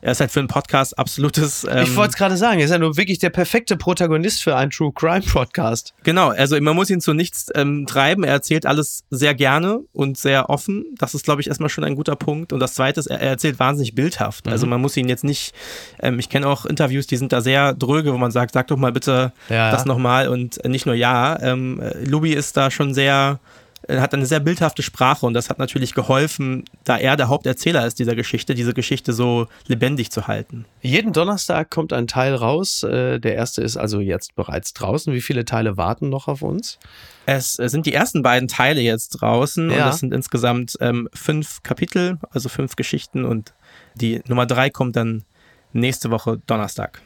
er 0.00 0.12
ist 0.12 0.20
halt 0.20 0.30
für 0.30 0.40
einen 0.40 0.48
Podcast 0.48 0.98
absolutes. 0.98 1.66
Ähm, 1.68 1.84
ich 1.84 1.96
wollte 1.96 2.10
es 2.10 2.16
gerade 2.16 2.36
sagen, 2.36 2.58
er 2.60 2.64
ist 2.64 2.70
ja 2.70 2.78
nur 2.78 2.96
wirklich 2.96 3.18
der 3.18 3.30
perfekte 3.30 3.76
Protagonist 3.76 4.42
für 4.42 4.56
einen 4.56 4.70
True 4.70 4.92
Crime 4.94 5.22
Podcast. 5.22 5.94
Genau, 6.04 6.28
also 6.28 6.60
man 6.60 6.74
muss 6.76 6.90
ihn 6.90 7.00
zu 7.00 7.14
nichts 7.14 7.48
ähm, 7.54 7.86
treiben. 7.86 8.24
Er 8.24 8.32
erzählt 8.32 8.66
alles 8.66 9.04
sehr 9.10 9.34
gerne 9.34 9.80
und 9.92 10.16
sehr 10.18 10.50
offen. 10.50 10.84
Das 10.98 11.14
ist, 11.14 11.24
glaube 11.24 11.40
ich, 11.40 11.48
erstmal 11.48 11.68
schon 11.68 11.84
ein 11.84 11.96
guter 11.96 12.16
Punkt. 12.16 12.52
Und 12.52 12.60
das 12.60 12.74
Zweite 12.74 13.00
ist, 13.00 13.06
er, 13.06 13.20
er 13.20 13.30
erzählt 13.30 13.58
wahnsinnig 13.58 13.94
bildhaft. 13.94 14.46
Mhm. 14.46 14.52
Also 14.52 14.66
man 14.66 14.80
muss 14.80 14.96
ihn 14.96 15.08
jetzt 15.08 15.24
nicht. 15.24 15.54
Ähm, 16.00 16.18
ich 16.18 16.28
kenne 16.28 16.46
auch 16.46 16.64
Interviews, 16.64 17.06
die 17.06 17.16
sind 17.16 17.32
da 17.32 17.40
sehr 17.40 17.74
dröge, 17.74 18.12
wo 18.12 18.18
man 18.18 18.30
sagt, 18.30 18.54
sag 18.54 18.68
doch 18.68 18.76
mal 18.76 18.92
bitte 18.92 19.32
ja, 19.48 19.70
das 19.70 19.82
ja. 19.82 19.88
nochmal 19.88 20.28
und 20.28 20.64
nicht 20.64 20.86
nur 20.86 20.94
ja. 20.94 21.40
Ähm, 21.40 21.82
Lubi 22.04 22.32
ist 22.32 22.56
da 22.56 22.70
schon 22.70 22.94
sehr 22.94 23.40
hat 23.88 24.12
eine 24.12 24.26
sehr 24.26 24.40
bildhafte 24.40 24.82
Sprache 24.82 25.24
und 25.24 25.34
das 25.34 25.50
hat 25.50 25.58
natürlich 25.58 25.94
geholfen, 25.94 26.64
da 26.84 26.98
er 26.98 27.16
der 27.16 27.28
Haupterzähler 27.28 27.86
ist 27.86 27.98
dieser 27.98 28.14
Geschichte, 28.14 28.54
diese 28.54 28.74
Geschichte 28.74 29.12
so 29.12 29.46
lebendig 29.66 30.10
zu 30.10 30.26
halten. 30.26 30.66
Jeden 30.82 31.12
Donnerstag 31.12 31.70
kommt 31.70 31.92
ein 31.92 32.06
Teil 32.06 32.34
raus. 32.34 32.82
Äh, 32.82 33.18
der 33.18 33.34
erste 33.34 33.62
ist 33.62 33.76
also 33.76 34.00
jetzt 34.00 34.34
bereits 34.34 34.74
draußen. 34.74 35.12
Wie 35.12 35.20
viele 35.20 35.44
Teile 35.44 35.76
warten 35.76 36.08
noch 36.08 36.28
auf 36.28 36.42
uns? 36.42 36.78
Es 37.26 37.54
sind 37.54 37.86
die 37.86 37.92
ersten 37.92 38.22
beiden 38.22 38.48
Teile 38.48 38.80
jetzt 38.80 39.10
draußen 39.10 39.70
ja. 39.70 39.76
und 39.76 39.82
das 39.82 39.98
sind 39.98 40.14
insgesamt 40.14 40.76
ähm, 40.80 41.08
fünf 41.12 41.62
Kapitel, 41.62 42.18
also 42.30 42.48
fünf 42.48 42.76
Geschichten 42.76 43.24
und 43.24 43.52
die 43.94 44.22
Nummer 44.28 44.46
drei 44.46 44.70
kommt 44.70 44.96
dann 44.96 45.24
nächste 45.72 46.10
Woche 46.10 46.40
Donnerstag. 46.46 47.02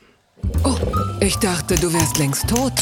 Oh, 0.65 0.77
ich 1.21 1.37
dachte, 1.37 1.75
du 1.77 1.93
wärst 1.93 2.19
längst 2.19 2.49
tot. 2.49 2.73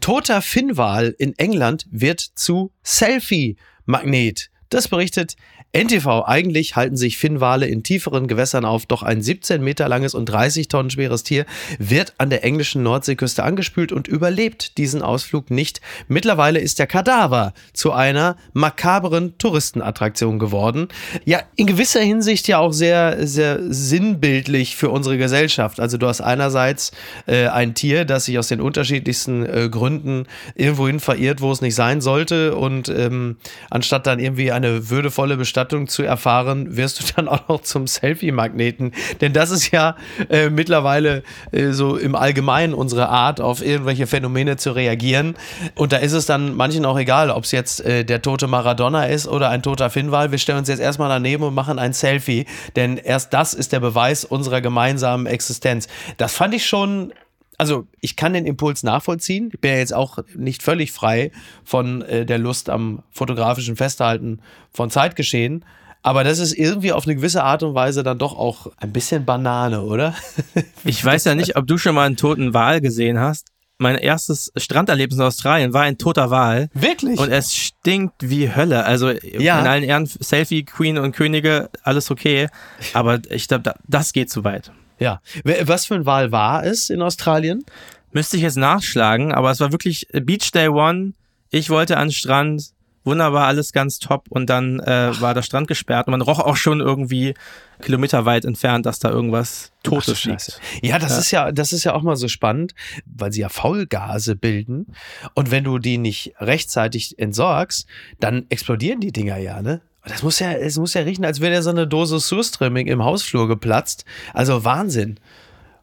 Toter 0.00 0.42
Finnwal 0.42 1.14
in 1.18 1.34
England 1.38 1.86
wird 1.90 2.20
zu 2.20 2.72
Selfie-Magnet. 2.82 4.50
Das 4.68 4.88
berichtet 4.88 5.36
NTV, 5.72 6.24
eigentlich 6.26 6.74
halten 6.74 6.96
sich 6.96 7.16
Finnwale 7.16 7.66
in 7.66 7.84
tieferen 7.84 8.26
Gewässern 8.26 8.64
auf, 8.64 8.86
doch 8.86 9.04
ein 9.04 9.22
17 9.22 9.62
Meter 9.62 9.88
langes 9.88 10.14
und 10.14 10.26
30 10.26 10.66
Tonnen 10.66 10.90
schweres 10.90 11.22
Tier 11.22 11.46
wird 11.78 12.14
an 12.18 12.28
der 12.28 12.42
englischen 12.42 12.82
Nordseeküste 12.82 13.44
angespült 13.44 13.92
und 13.92 14.08
überlebt 14.08 14.78
diesen 14.78 15.00
Ausflug 15.00 15.52
nicht. 15.52 15.80
Mittlerweile 16.08 16.58
ist 16.58 16.80
der 16.80 16.88
Kadaver 16.88 17.52
zu 17.72 17.92
einer 17.92 18.36
makaberen 18.52 19.38
Touristenattraktion 19.38 20.40
geworden. 20.40 20.88
Ja, 21.24 21.40
in 21.54 21.68
gewisser 21.68 22.00
Hinsicht 22.00 22.48
ja 22.48 22.58
auch 22.58 22.72
sehr, 22.72 23.24
sehr 23.28 23.60
sinnbildlich 23.72 24.74
für 24.74 24.90
unsere 24.90 25.18
Gesellschaft. 25.18 25.78
Also 25.78 25.98
du 25.98 26.08
hast 26.08 26.20
einerseits 26.20 26.90
äh, 27.26 27.46
ein 27.46 27.74
Tier, 27.76 28.04
das 28.04 28.24
sich 28.24 28.40
aus 28.40 28.48
den 28.48 28.60
unterschiedlichsten 28.60 29.46
äh, 29.46 29.68
Gründen 29.70 30.26
irgendwohin 30.56 30.98
verirrt, 30.98 31.40
wo 31.40 31.52
es 31.52 31.60
nicht 31.60 31.76
sein 31.76 32.00
sollte 32.00 32.56
und 32.56 32.88
ähm, 32.88 33.36
anstatt 33.70 34.08
dann 34.08 34.18
irgendwie 34.18 34.50
eine 34.50 34.90
würdevolle 34.90 35.36
Bestattung 35.36 35.59
Bestattung 35.60 35.88
zu 35.88 36.02
erfahren, 36.02 36.76
wirst 36.76 37.00
du 37.00 37.04
dann 37.16 37.28
auch 37.28 37.48
noch 37.48 37.60
zum 37.60 37.86
Selfie-Magneten. 37.86 38.92
Denn 39.20 39.32
das 39.32 39.50
ist 39.50 39.70
ja 39.70 39.96
äh, 40.30 40.48
mittlerweile 40.48 41.22
äh, 41.52 41.72
so 41.72 41.96
im 41.96 42.14
Allgemeinen 42.14 42.72
unsere 42.72 43.08
Art, 43.08 43.40
auf 43.40 43.62
irgendwelche 43.62 44.06
Phänomene 44.06 44.56
zu 44.56 44.72
reagieren. 44.72 45.34
Und 45.74 45.92
da 45.92 45.98
ist 45.98 46.12
es 46.12 46.24
dann 46.24 46.56
manchen 46.56 46.86
auch 46.86 46.98
egal, 46.98 47.30
ob 47.30 47.44
es 47.44 47.52
jetzt 47.52 47.84
äh, 47.84 48.04
der 48.04 48.22
tote 48.22 48.46
Maradona 48.46 49.04
ist 49.04 49.28
oder 49.28 49.50
ein 49.50 49.62
toter 49.62 49.90
Finnwal. 49.90 50.30
Wir 50.30 50.38
stellen 50.38 50.58
uns 50.58 50.68
jetzt 50.68 50.80
erstmal 50.80 51.10
daneben 51.10 51.44
und 51.44 51.54
machen 51.54 51.78
ein 51.78 51.92
Selfie. 51.92 52.46
Denn 52.76 52.96
erst 52.96 53.34
das 53.34 53.52
ist 53.52 53.72
der 53.72 53.80
Beweis 53.80 54.24
unserer 54.24 54.62
gemeinsamen 54.62 55.26
Existenz. 55.26 55.88
Das 56.16 56.32
fand 56.32 56.54
ich 56.54 56.64
schon 56.64 57.12
also 57.60 57.86
ich 58.00 58.16
kann 58.16 58.32
den 58.32 58.46
Impuls 58.46 58.82
nachvollziehen. 58.82 59.50
Ich 59.52 59.60
bin 59.60 59.72
ja 59.72 59.76
jetzt 59.76 59.92
auch 59.92 60.18
nicht 60.34 60.62
völlig 60.62 60.92
frei 60.92 61.30
von 61.62 62.00
äh, 62.02 62.24
der 62.24 62.38
Lust 62.38 62.70
am 62.70 63.02
fotografischen 63.10 63.76
Festhalten 63.76 64.40
von 64.72 64.90
Zeitgeschehen. 64.90 65.64
Aber 66.02 66.24
das 66.24 66.38
ist 66.38 66.54
irgendwie 66.54 66.92
auf 66.92 67.04
eine 67.06 67.16
gewisse 67.16 67.44
Art 67.44 67.62
und 67.62 67.74
Weise 67.74 68.02
dann 68.02 68.18
doch 68.18 68.34
auch 68.34 68.68
ein 68.78 68.92
bisschen 68.92 69.26
Banane, 69.26 69.82
oder? 69.82 70.14
ich 70.84 71.04
weiß 71.04 71.26
ja 71.26 71.34
nicht, 71.34 71.56
ob 71.56 71.66
du 71.66 71.76
schon 71.76 71.94
mal 71.94 72.06
einen 72.06 72.16
toten 72.16 72.54
Wal 72.54 72.80
gesehen 72.80 73.20
hast. 73.20 73.48
Mein 73.76 73.96
erstes 73.96 74.50
Stranderlebnis 74.56 75.18
in 75.18 75.24
Australien 75.24 75.74
war 75.74 75.82
ein 75.82 75.98
toter 75.98 76.30
Wal. 76.30 76.70
Wirklich? 76.72 77.20
Und 77.20 77.30
es 77.30 77.54
stinkt 77.54 78.30
wie 78.30 78.54
Hölle. 78.54 78.86
Also 78.86 79.10
ja. 79.10 79.60
in 79.60 79.66
allen 79.66 79.84
Ehren 79.84 80.06
Selfie, 80.06 80.64
Queen 80.64 80.96
und 80.96 81.12
Könige, 81.14 81.68
alles 81.82 82.10
okay. 82.10 82.48
Aber 82.94 83.20
ich 83.28 83.48
glaube, 83.48 83.74
das 83.86 84.14
geht 84.14 84.30
zu 84.30 84.44
weit. 84.44 84.72
Ja. 85.00 85.20
Was 85.64 85.86
für 85.86 85.94
ein 85.94 86.06
Wahl 86.06 86.30
war 86.30 86.64
es 86.64 86.90
in 86.90 87.02
Australien? 87.02 87.64
Müsste 88.12 88.36
ich 88.36 88.42
jetzt 88.42 88.56
nachschlagen, 88.56 89.32
aber 89.32 89.50
es 89.50 89.60
war 89.60 89.72
wirklich 89.72 90.06
Beach 90.12 90.50
Day 90.52 90.68
One. 90.68 91.14
Ich 91.50 91.70
wollte 91.70 91.96
an 91.96 92.08
den 92.08 92.12
Strand, 92.12 92.70
wunderbar, 93.04 93.46
alles 93.46 93.72
ganz 93.72 93.98
top. 93.98 94.26
Und 94.28 94.50
dann 94.50 94.78
äh, 94.80 95.12
war 95.20 95.32
der 95.32 95.42
Strand 95.42 95.68
gesperrt 95.68 96.06
und 96.06 96.12
man 96.12 96.20
roch 96.20 96.38
auch 96.38 96.56
schon 96.56 96.80
irgendwie 96.80 97.34
kilometerweit 97.80 98.44
entfernt, 98.44 98.84
dass 98.84 98.98
da 98.98 99.10
irgendwas 99.10 99.72
Totes 99.82 100.24
liegt. 100.24 100.60
Ja, 100.82 100.98
das 100.98 101.12
ja. 101.12 101.18
ist 101.18 101.30
ja, 101.30 101.52
das 101.52 101.72
ist 101.72 101.84
ja 101.84 101.94
auch 101.94 102.02
mal 102.02 102.16
so 102.16 102.28
spannend, 102.28 102.74
weil 103.06 103.32
sie 103.32 103.40
ja 103.40 103.48
Faulgase 103.48 104.36
bilden. 104.36 104.94
Und 105.34 105.50
wenn 105.50 105.64
du 105.64 105.78
die 105.78 105.98
nicht 105.98 106.34
rechtzeitig 106.38 107.18
entsorgst, 107.18 107.86
dann 108.18 108.44
explodieren 108.50 109.00
die 109.00 109.12
Dinger 109.12 109.38
ja, 109.38 109.62
ne? 109.62 109.80
Das 110.06 110.22
muss 110.22 110.38
ja, 110.38 110.52
es 110.52 110.78
muss 110.78 110.94
ja 110.94 111.02
riechen, 111.02 111.24
als 111.24 111.40
wäre 111.40 111.54
da 111.54 111.62
so 111.62 111.70
eine 111.70 111.86
Dose 111.86 112.18
Surströmming 112.18 112.86
im 112.86 113.04
Hausflur 113.04 113.48
geplatzt. 113.48 114.04
Also 114.32 114.64
Wahnsinn. 114.64 115.20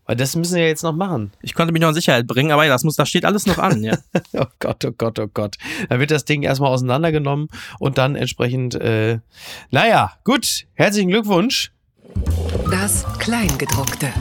Weil 0.05 0.15
das 0.15 0.35
müssen 0.37 0.55
wir 0.55 0.63
ja 0.63 0.69
jetzt 0.69 0.83
noch 0.83 0.93
machen. 0.93 1.31
Ich 1.41 1.53
konnte 1.53 1.73
mich 1.73 1.81
noch 1.81 1.89
in 1.89 1.95
Sicherheit 1.95 2.27
bringen, 2.27 2.51
aber 2.51 2.63
ja, 2.63 2.71
das 2.71 2.83
muss, 2.83 2.95
das 2.95 3.09
steht 3.09 3.25
alles 3.25 3.45
noch 3.45 3.57
an, 3.57 3.83
ja. 3.83 3.97
oh 4.33 4.45
Gott, 4.59 4.85
oh 4.85 4.91
Gott, 4.97 5.19
oh 5.19 5.27
Gott. 5.31 5.57
Da 5.89 5.99
wird 5.99 6.11
das 6.11 6.23
Ding 6.23 6.43
erstmal 6.43 6.71
auseinandergenommen 6.71 7.49
und 7.77 7.97
dann 7.97 8.15
entsprechend, 8.15 8.75
äh, 8.75 9.19
naja, 9.69 10.13
gut. 10.23 10.65
Herzlichen 10.75 11.09
Glückwunsch. 11.09 11.73
Das 12.71 13.05
Kleingedruckte. 13.19 14.13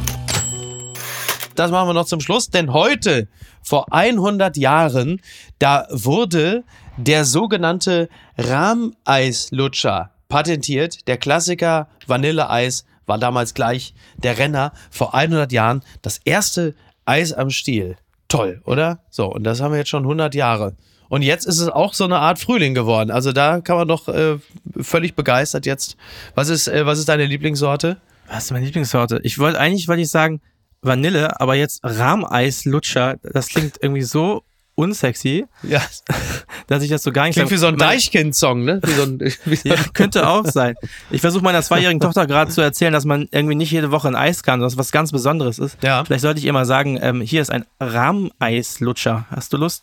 Das 1.56 1.70
machen 1.70 1.88
wir 1.88 1.94
noch 1.94 2.06
zum 2.06 2.20
Schluss, 2.20 2.50
denn 2.50 2.72
heute, 2.72 3.28
vor 3.62 3.92
100 3.92 4.56
Jahren, 4.56 5.20
da 5.58 5.86
wurde 5.90 6.64
der 6.96 7.24
sogenannte 7.24 8.08
Rahmeislutscher 8.38 10.10
patentiert. 10.28 11.06
Der 11.08 11.16
Klassiker 11.16 11.88
Vanilleeis 12.06 12.84
war 13.06 13.18
damals 13.18 13.54
gleich 13.54 13.94
der 14.16 14.38
Renner 14.38 14.72
vor 14.90 15.14
100 15.14 15.52
Jahren. 15.52 15.82
Das 16.02 16.20
erste 16.24 16.74
Eis 17.04 17.32
am 17.32 17.50
Stiel. 17.50 17.96
Toll, 18.28 18.60
oder? 18.64 19.00
So, 19.10 19.26
und 19.26 19.44
das 19.44 19.60
haben 19.60 19.72
wir 19.72 19.78
jetzt 19.78 19.90
schon 19.90 20.02
100 20.02 20.34
Jahre. 20.34 20.74
Und 21.08 21.22
jetzt 21.22 21.46
ist 21.46 21.60
es 21.60 21.68
auch 21.68 21.94
so 21.94 22.04
eine 22.04 22.18
Art 22.18 22.38
Frühling 22.38 22.74
geworden. 22.74 23.10
Also 23.10 23.32
da 23.32 23.60
kann 23.60 23.76
man 23.76 23.88
doch 23.88 24.08
äh, 24.08 24.38
völlig 24.80 25.14
begeistert 25.14 25.64
jetzt. 25.64 25.96
Was 26.34 26.48
ist, 26.48 26.66
äh, 26.66 26.84
was 26.84 26.98
ist 26.98 27.08
deine 27.08 27.26
Lieblingssorte? 27.26 27.98
Was 28.28 28.44
ist 28.44 28.50
meine 28.50 28.64
Lieblingssorte? 28.64 29.20
Ich 29.22 29.38
wollte 29.38 29.60
eigentlich, 29.60 29.86
wollte 29.86 30.02
ich 30.02 30.10
sagen 30.10 30.40
Vanille, 30.82 31.40
aber 31.40 31.54
jetzt 31.54 31.80
Rahmeislutscher. 31.82 33.16
Das 33.22 33.48
klingt 33.48 33.78
irgendwie 33.80 34.02
so 34.02 34.42
unsexy. 34.76 35.46
Ja. 35.62 35.82
Dass 36.68 36.82
ich 36.82 36.90
das 36.90 37.02
so 37.02 37.10
gar 37.10 37.24
nicht 37.24 37.34
Klingt 37.34 37.50
wie 37.50 37.56
so 37.56 37.66
ein 37.66 37.76
Deichkind-Song, 37.76 38.64
ne? 38.64 38.80
Wie 38.84 38.92
so 38.92 39.02
ein, 39.02 39.20
wie 39.44 39.56
so 39.56 39.68
ja, 39.68 39.76
könnte 39.94 40.28
auch 40.28 40.44
sein. 40.44 40.76
Ich 41.10 41.20
versuche 41.20 41.42
meiner 41.42 41.62
zweijährigen 41.62 42.00
Tochter 42.00 42.26
gerade 42.26 42.50
zu 42.50 42.60
erzählen, 42.60 42.92
dass 42.92 43.04
man 43.04 43.28
irgendwie 43.30 43.54
nicht 43.54 43.70
jede 43.70 43.90
Woche 43.90 44.08
ein 44.08 44.16
Eis 44.16 44.42
kann, 44.42 44.60
dass 44.60 44.76
was 44.76 44.92
ganz 44.92 45.12
Besonderes 45.12 45.58
ist. 45.58 45.82
Ja. 45.82 46.04
Vielleicht 46.04 46.22
sollte 46.22 46.38
ich 46.38 46.44
ihr 46.44 46.52
mal 46.52 46.66
sagen, 46.66 46.98
ähm, 47.00 47.20
hier 47.20 47.40
ist 47.40 47.50
ein 47.50 47.64
Rahmeislutscher. 47.80 49.26
Hast 49.30 49.52
du 49.52 49.56
Lust? 49.56 49.82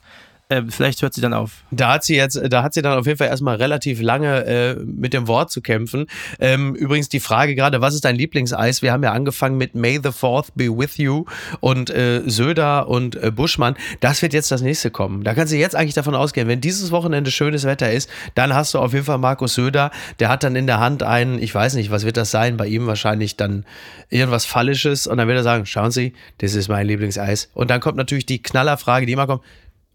Äh, 0.50 0.62
vielleicht 0.70 1.02
hört 1.02 1.14
sie 1.14 1.22
dann 1.22 1.34
auf. 1.34 1.64
Da 1.72 1.94
hat 1.94 2.04
sie 2.04 2.16
jetzt, 2.16 2.40
da 2.50 2.64
hat 2.64 2.74
sie 2.74 2.82
dann 2.82 2.98
auf 2.98 3.06
jeden 3.06 3.18
Fall 3.18 3.28
erstmal 3.28 3.56
relativ 3.56 4.02
lange 4.02 4.46
äh, 4.46 4.76
mit 4.76 5.14
dem 5.14 5.28
Wort 5.28 5.52
zu 5.52 5.62
kämpfen. 5.62 6.08
Ähm, 6.40 6.76
übrigens 6.76 7.10
die 7.10 7.20
Frage 7.20 7.56
gerade, 7.56 7.82
was 7.82 7.94
ist 7.94 8.06
dein 8.06 8.16
Lieblingseis? 8.16 8.82
Wir 8.82 8.92
haben 8.92 9.04
ja 9.04 9.12
angefangen 9.12 9.58
mit 9.58 9.76
May 9.76 10.00
the 10.04 10.12
Fourth 10.12 10.54
be 10.56 10.66
with 10.66 10.98
you 10.98 11.26
und 11.60 11.90
äh, 11.90 12.22
Söder 12.26 12.88
und 12.88 13.16
äh, 13.16 13.32
Buschmann. 13.32 13.76
Das 14.00 14.22
wird 14.22 14.34
jetzt 14.34 14.52
das 14.52 14.62
nächste 14.62 14.92
kommen. 14.92 15.24
Da 15.24 15.34
kannst 15.34 15.54
du 15.54 15.58
jetzt 15.58 15.76
eigentlich 15.76 15.94
davon 15.94 16.16
ausgehen, 16.16 16.48
wenn 16.48 16.62
dieses 16.62 16.92
Wochenende 16.92 17.32
schönes 17.32 17.64
Wetter 17.64 17.92
ist, 17.92 18.10
dann 18.36 18.54
hast 18.54 18.74
du 18.74 18.80
auf 18.80 18.94
jeden 18.94 19.06
Fall 19.06 19.18
Markus 19.18 19.56
Söder. 19.56 19.92
Der 20.20 20.30
hat 20.30 20.44
dann 20.44 20.56
in 20.56 20.68
der 20.68 20.80
Hand 20.80 21.04
einen, 21.04 21.42
ich 21.42 21.54
weiß 21.54 21.76
nicht, 21.76 21.90
was 21.92 22.06
wird 22.06 22.18
das 22.18 22.32
sein? 22.32 22.58
Bei 22.58 22.68
ihm 22.68 22.86
wahrscheinlich 22.86 23.38
dann 23.38 23.66
irgendwas 24.10 24.46
Fallisches 24.46 25.08
und 25.08 25.18
dann 25.18 25.28
wird 25.28 25.38
er 25.38 25.44
sagen, 25.44 25.66
schauen 25.66 25.92
Sie, 25.92 26.14
das 26.40 26.54
ist 26.54 26.68
mein 26.68 26.86
Lieblingseis. 26.86 27.50
Und 27.54 27.70
dann 27.70 27.80
kommt 27.80 27.98
natürlich 27.98 28.26
die 28.26 28.42
Knallerfrage, 28.42 29.06
die 29.06 29.14
immer 29.14 29.28
kommt, 29.28 29.44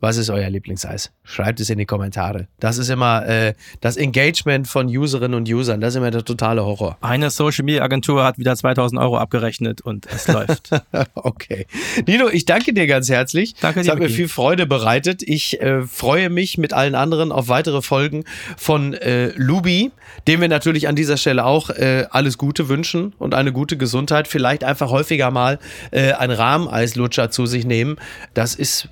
Was 0.01 0.17
ist 0.17 0.31
euer 0.31 0.49
Lieblingseis? 0.49 1.11
Schreibt 1.25 1.59
es 1.59 1.71
in 1.71 1.79
die 1.79 1.85
Kommentare. 1.85 2.47
Das 2.61 2.79
ist 2.79 2.89
immer 2.89 3.27
äh, 3.27 3.55
das 3.81 3.97
Engagement 3.97 4.69
von 4.69 4.87
Userinnen 4.87 5.35
und 5.35 5.49
Usern. 5.49 5.81
Das 5.81 5.95
ist 5.95 5.97
immer 5.97 6.13
der 6.13 6.25
totale 6.25 6.65
Horror. 6.65 6.97
Eine 7.01 7.31
Social 7.31 7.65
Media 7.65 7.83
Agentur 7.83 8.23
hat 8.23 8.39
wieder 8.39 8.55
2000 8.55 9.01
Euro 9.01 9.19
abgerechnet 9.19 9.81
und 9.81 10.07
es 10.07 10.29
läuft. 10.29 10.71
okay. 11.15 11.67
Nino, 12.07 12.29
ich 12.29 12.45
danke 12.45 12.73
dir 12.73 12.87
ganz 12.87 13.09
herzlich. 13.09 13.55
Danke 13.61 13.81
dir. 13.81 13.87
Es 13.87 13.89
hat 13.91 13.99
mir 13.99 14.09
viel 14.09 14.29
Freude 14.29 14.67
bereitet. 14.67 15.25
Ich 15.25 15.61
äh, 15.61 15.83
freue 15.83 16.31
mich 16.31 16.59
mit 16.59 16.73
allen 16.73 16.95
anderen 16.95 17.33
auf 17.33 17.49
weitere 17.49 17.83
Folgen 17.83 18.23
von 18.57 18.95
äh, 18.95 19.33
Lubi, 19.35 19.91
dem 20.29 20.41
wir 20.41 20.49
natürlich 20.49 20.87
an 20.87 20.95
dieser 20.95 21.17
Stelle 21.17 21.45
auch 21.45 21.71
äh, 21.71 22.07
alles 22.11 22.39
Gute 22.39 22.69
wünschen 22.69 23.15
und 23.19 23.35
eine 23.35 23.53
gute 23.53 23.77
Gesundheit. 23.77 24.29
Vielleicht 24.29 24.63
einfach 24.63 24.91
häufiger 24.91 25.33
mal 25.33 25.59
äh, 25.91 26.13
ein 26.13 26.31
Rahmeneislutscher 26.31 27.33
zu 27.33 27.47
sich 27.47 27.67
nehmen. 27.67 27.97
Das 28.35 28.55
ist 28.55 28.89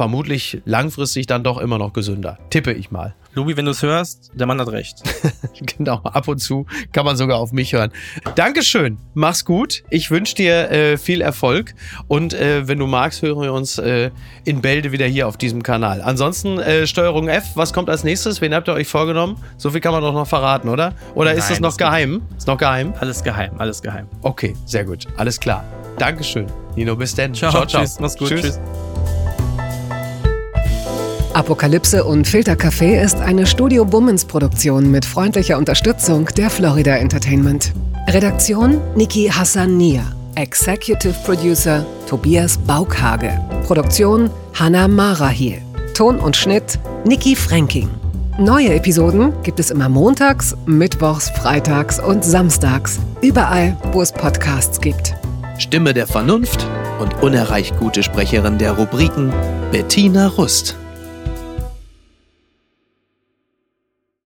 vermutlich 0.00 0.62
langfristig 0.64 1.26
dann 1.26 1.44
doch 1.44 1.58
immer 1.58 1.76
noch 1.76 1.92
gesünder. 1.92 2.38
Tippe 2.48 2.72
ich 2.72 2.90
mal. 2.90 3.14
Lubi, 3.34 3.58
wenn 3.58 3.66
du 3.66 3.72
es 3.72 3.82
hörst, 3.82 4.30
der 4.32 4.46
Mann 4.46 4.58
hat 4.58 4.68
recht. 4.68 5.02
genau, 5.76 6.00
ab 6.04 6.26
und 6.26 6.38
zu 6.38 6.64
kann 6.92 7.04
man 7.04 7.18
sogar 7.18 7.36
auf 7.36 7.52
mich 7.52 7.74
hören. 7.74 7.92
Dankeschön, 8.34 8.96
mach's 9.12 9.44
gut. 9.44 9.82
Ich 9.90 10.10
wünsche 10.10 10.34
dir 10.34 10.70
äh, 10.70 10.96
viel 10.96 11.20
Erfolg 11.20 11.74
und 12.08 12.32
äh, 12.32 12.66
wenn 12.66 12.78
du 12.78 12.86
magst, 12.86 13.20
hören 13.20 13.42
wir 13.42 13.52
uns 13.52 13.76
äh, 13.76 14.10
in 14.46 14.62
Bälde 14.62 14.90
wieder 14.90 15.04
hier 15.04 15.28
auf 15.28 15.36
diesem 15.36 15.62
Kanal. 15.62 16.00
Ansonsten 16.00 16.58
äh, 16.58 16.86
Steuerung 16.86 17.28
F, 17.28 17.50
was 17.54 17.74
kommt 17.74 17.90
als 17.90 18.02
nächstes? 18.02 18.40
Wen 18.40 18.54
habt 18.54 18.70
ihr 18.70 18.72
euch 18.72 18.88
vorgenommen? 18.88 19.36
So 19.58 19.70
viel 19.70 19.82
kann 19.82 19.92
man 19.92 20.00
doch 20.00 20.14
noch 20.14 20.26
verraten, 20.26 20.70
oder? 20.70 20.94
Oder 21.14 21.32
Nein, 21.32 21.40
ist 21.40 21.50
das 21.50 21.60
noch 21.60 21.76
geheim? 21.76 22.22
Ist 22.38 22.46
noch 22.46 22.56
geheim? 22.56 22.94
Alles 23.00 23.22
geheim, 23.22 23.52
alles 23.58 23.82
geheim. 23.82 24.06
Okay, 24.22 24.56
sehr 24.64 24.86
gut, 24.86 25.06
alles 25.18 25.38
klar. 25.38 25.62
Dankeschön, 25.98 26.46
Nino. 26.74 26.96
Bis 26.96 27.14
dann. 27.14 27.34
Ciao, 27.34 27.50
ciao. 27.50 27.66
ciao. 27.66 27.82
Tschüss, 27.82 28.00
mach's 28.00 28.16
gut. 28.16 28.28
Tschüss. 28.28 28.40
tschüss. 28.40 28.89
Apokalypse 31.40 32.04
und 32.04 32.28
Filtercafé 32.28 33.02
ist 33.02 33.16
eine 33.16 33.46
Studio 33.46 33.86
Bummens 33.86 34.26
Produktion 34.26 34.90
mit 34.90 35.06
freundlicher 35.06 35.56
Unterstützung 35.56 36.26
der 36.36 36.50
Florida 36.50 36.96
Entertainment. 36.96 37.72
Redaktion 38.08 38.78
Niki 38.94 39.26
Hassania. 39.28 40.02
Executive 40.34 41.14
Producer 41.24 41.86
Tobias 42.06 42.58
Baukhage. 42.58 43.40
Produktion 43.66 44.28
Hannah 44.52 44.86
Marahiel. 44.86 45.62
Ton 45.94 46.18
und 46.18 46.36
Schnitt 46.36 46.78
Niki 47.06 47.34
Franking. 47.34 47.88
Neue 48.38 48.74
Episoden 48.74 49.32
gibt 49.42 49.60
es 49.60 49.70
immer 49.70 49.88
montags, 49.88 50.54
mittwochs, 50.66 51.30
freitags 51.30 51.98
und 52.00 52.22
samstags. 52.22 53.00
Überall, 53.22 53.78
wo 53.92 54.02
es 54.02 54.12
Podcasts 54.12 54.78
gibt. 54.78 55.14
Stimme 55.56 55.94
der 55.94 56.06
Vernunft 56.06 56.66
und 57.00 57.22
unerreicht 57.22 57.78
gute 57.78 58.02
Sprecherin 58.02 58.58
der 58.58 58.72
Rubriken 58.72 59.32
Bettina 59.72 60.26
Rust. 60.26 60.76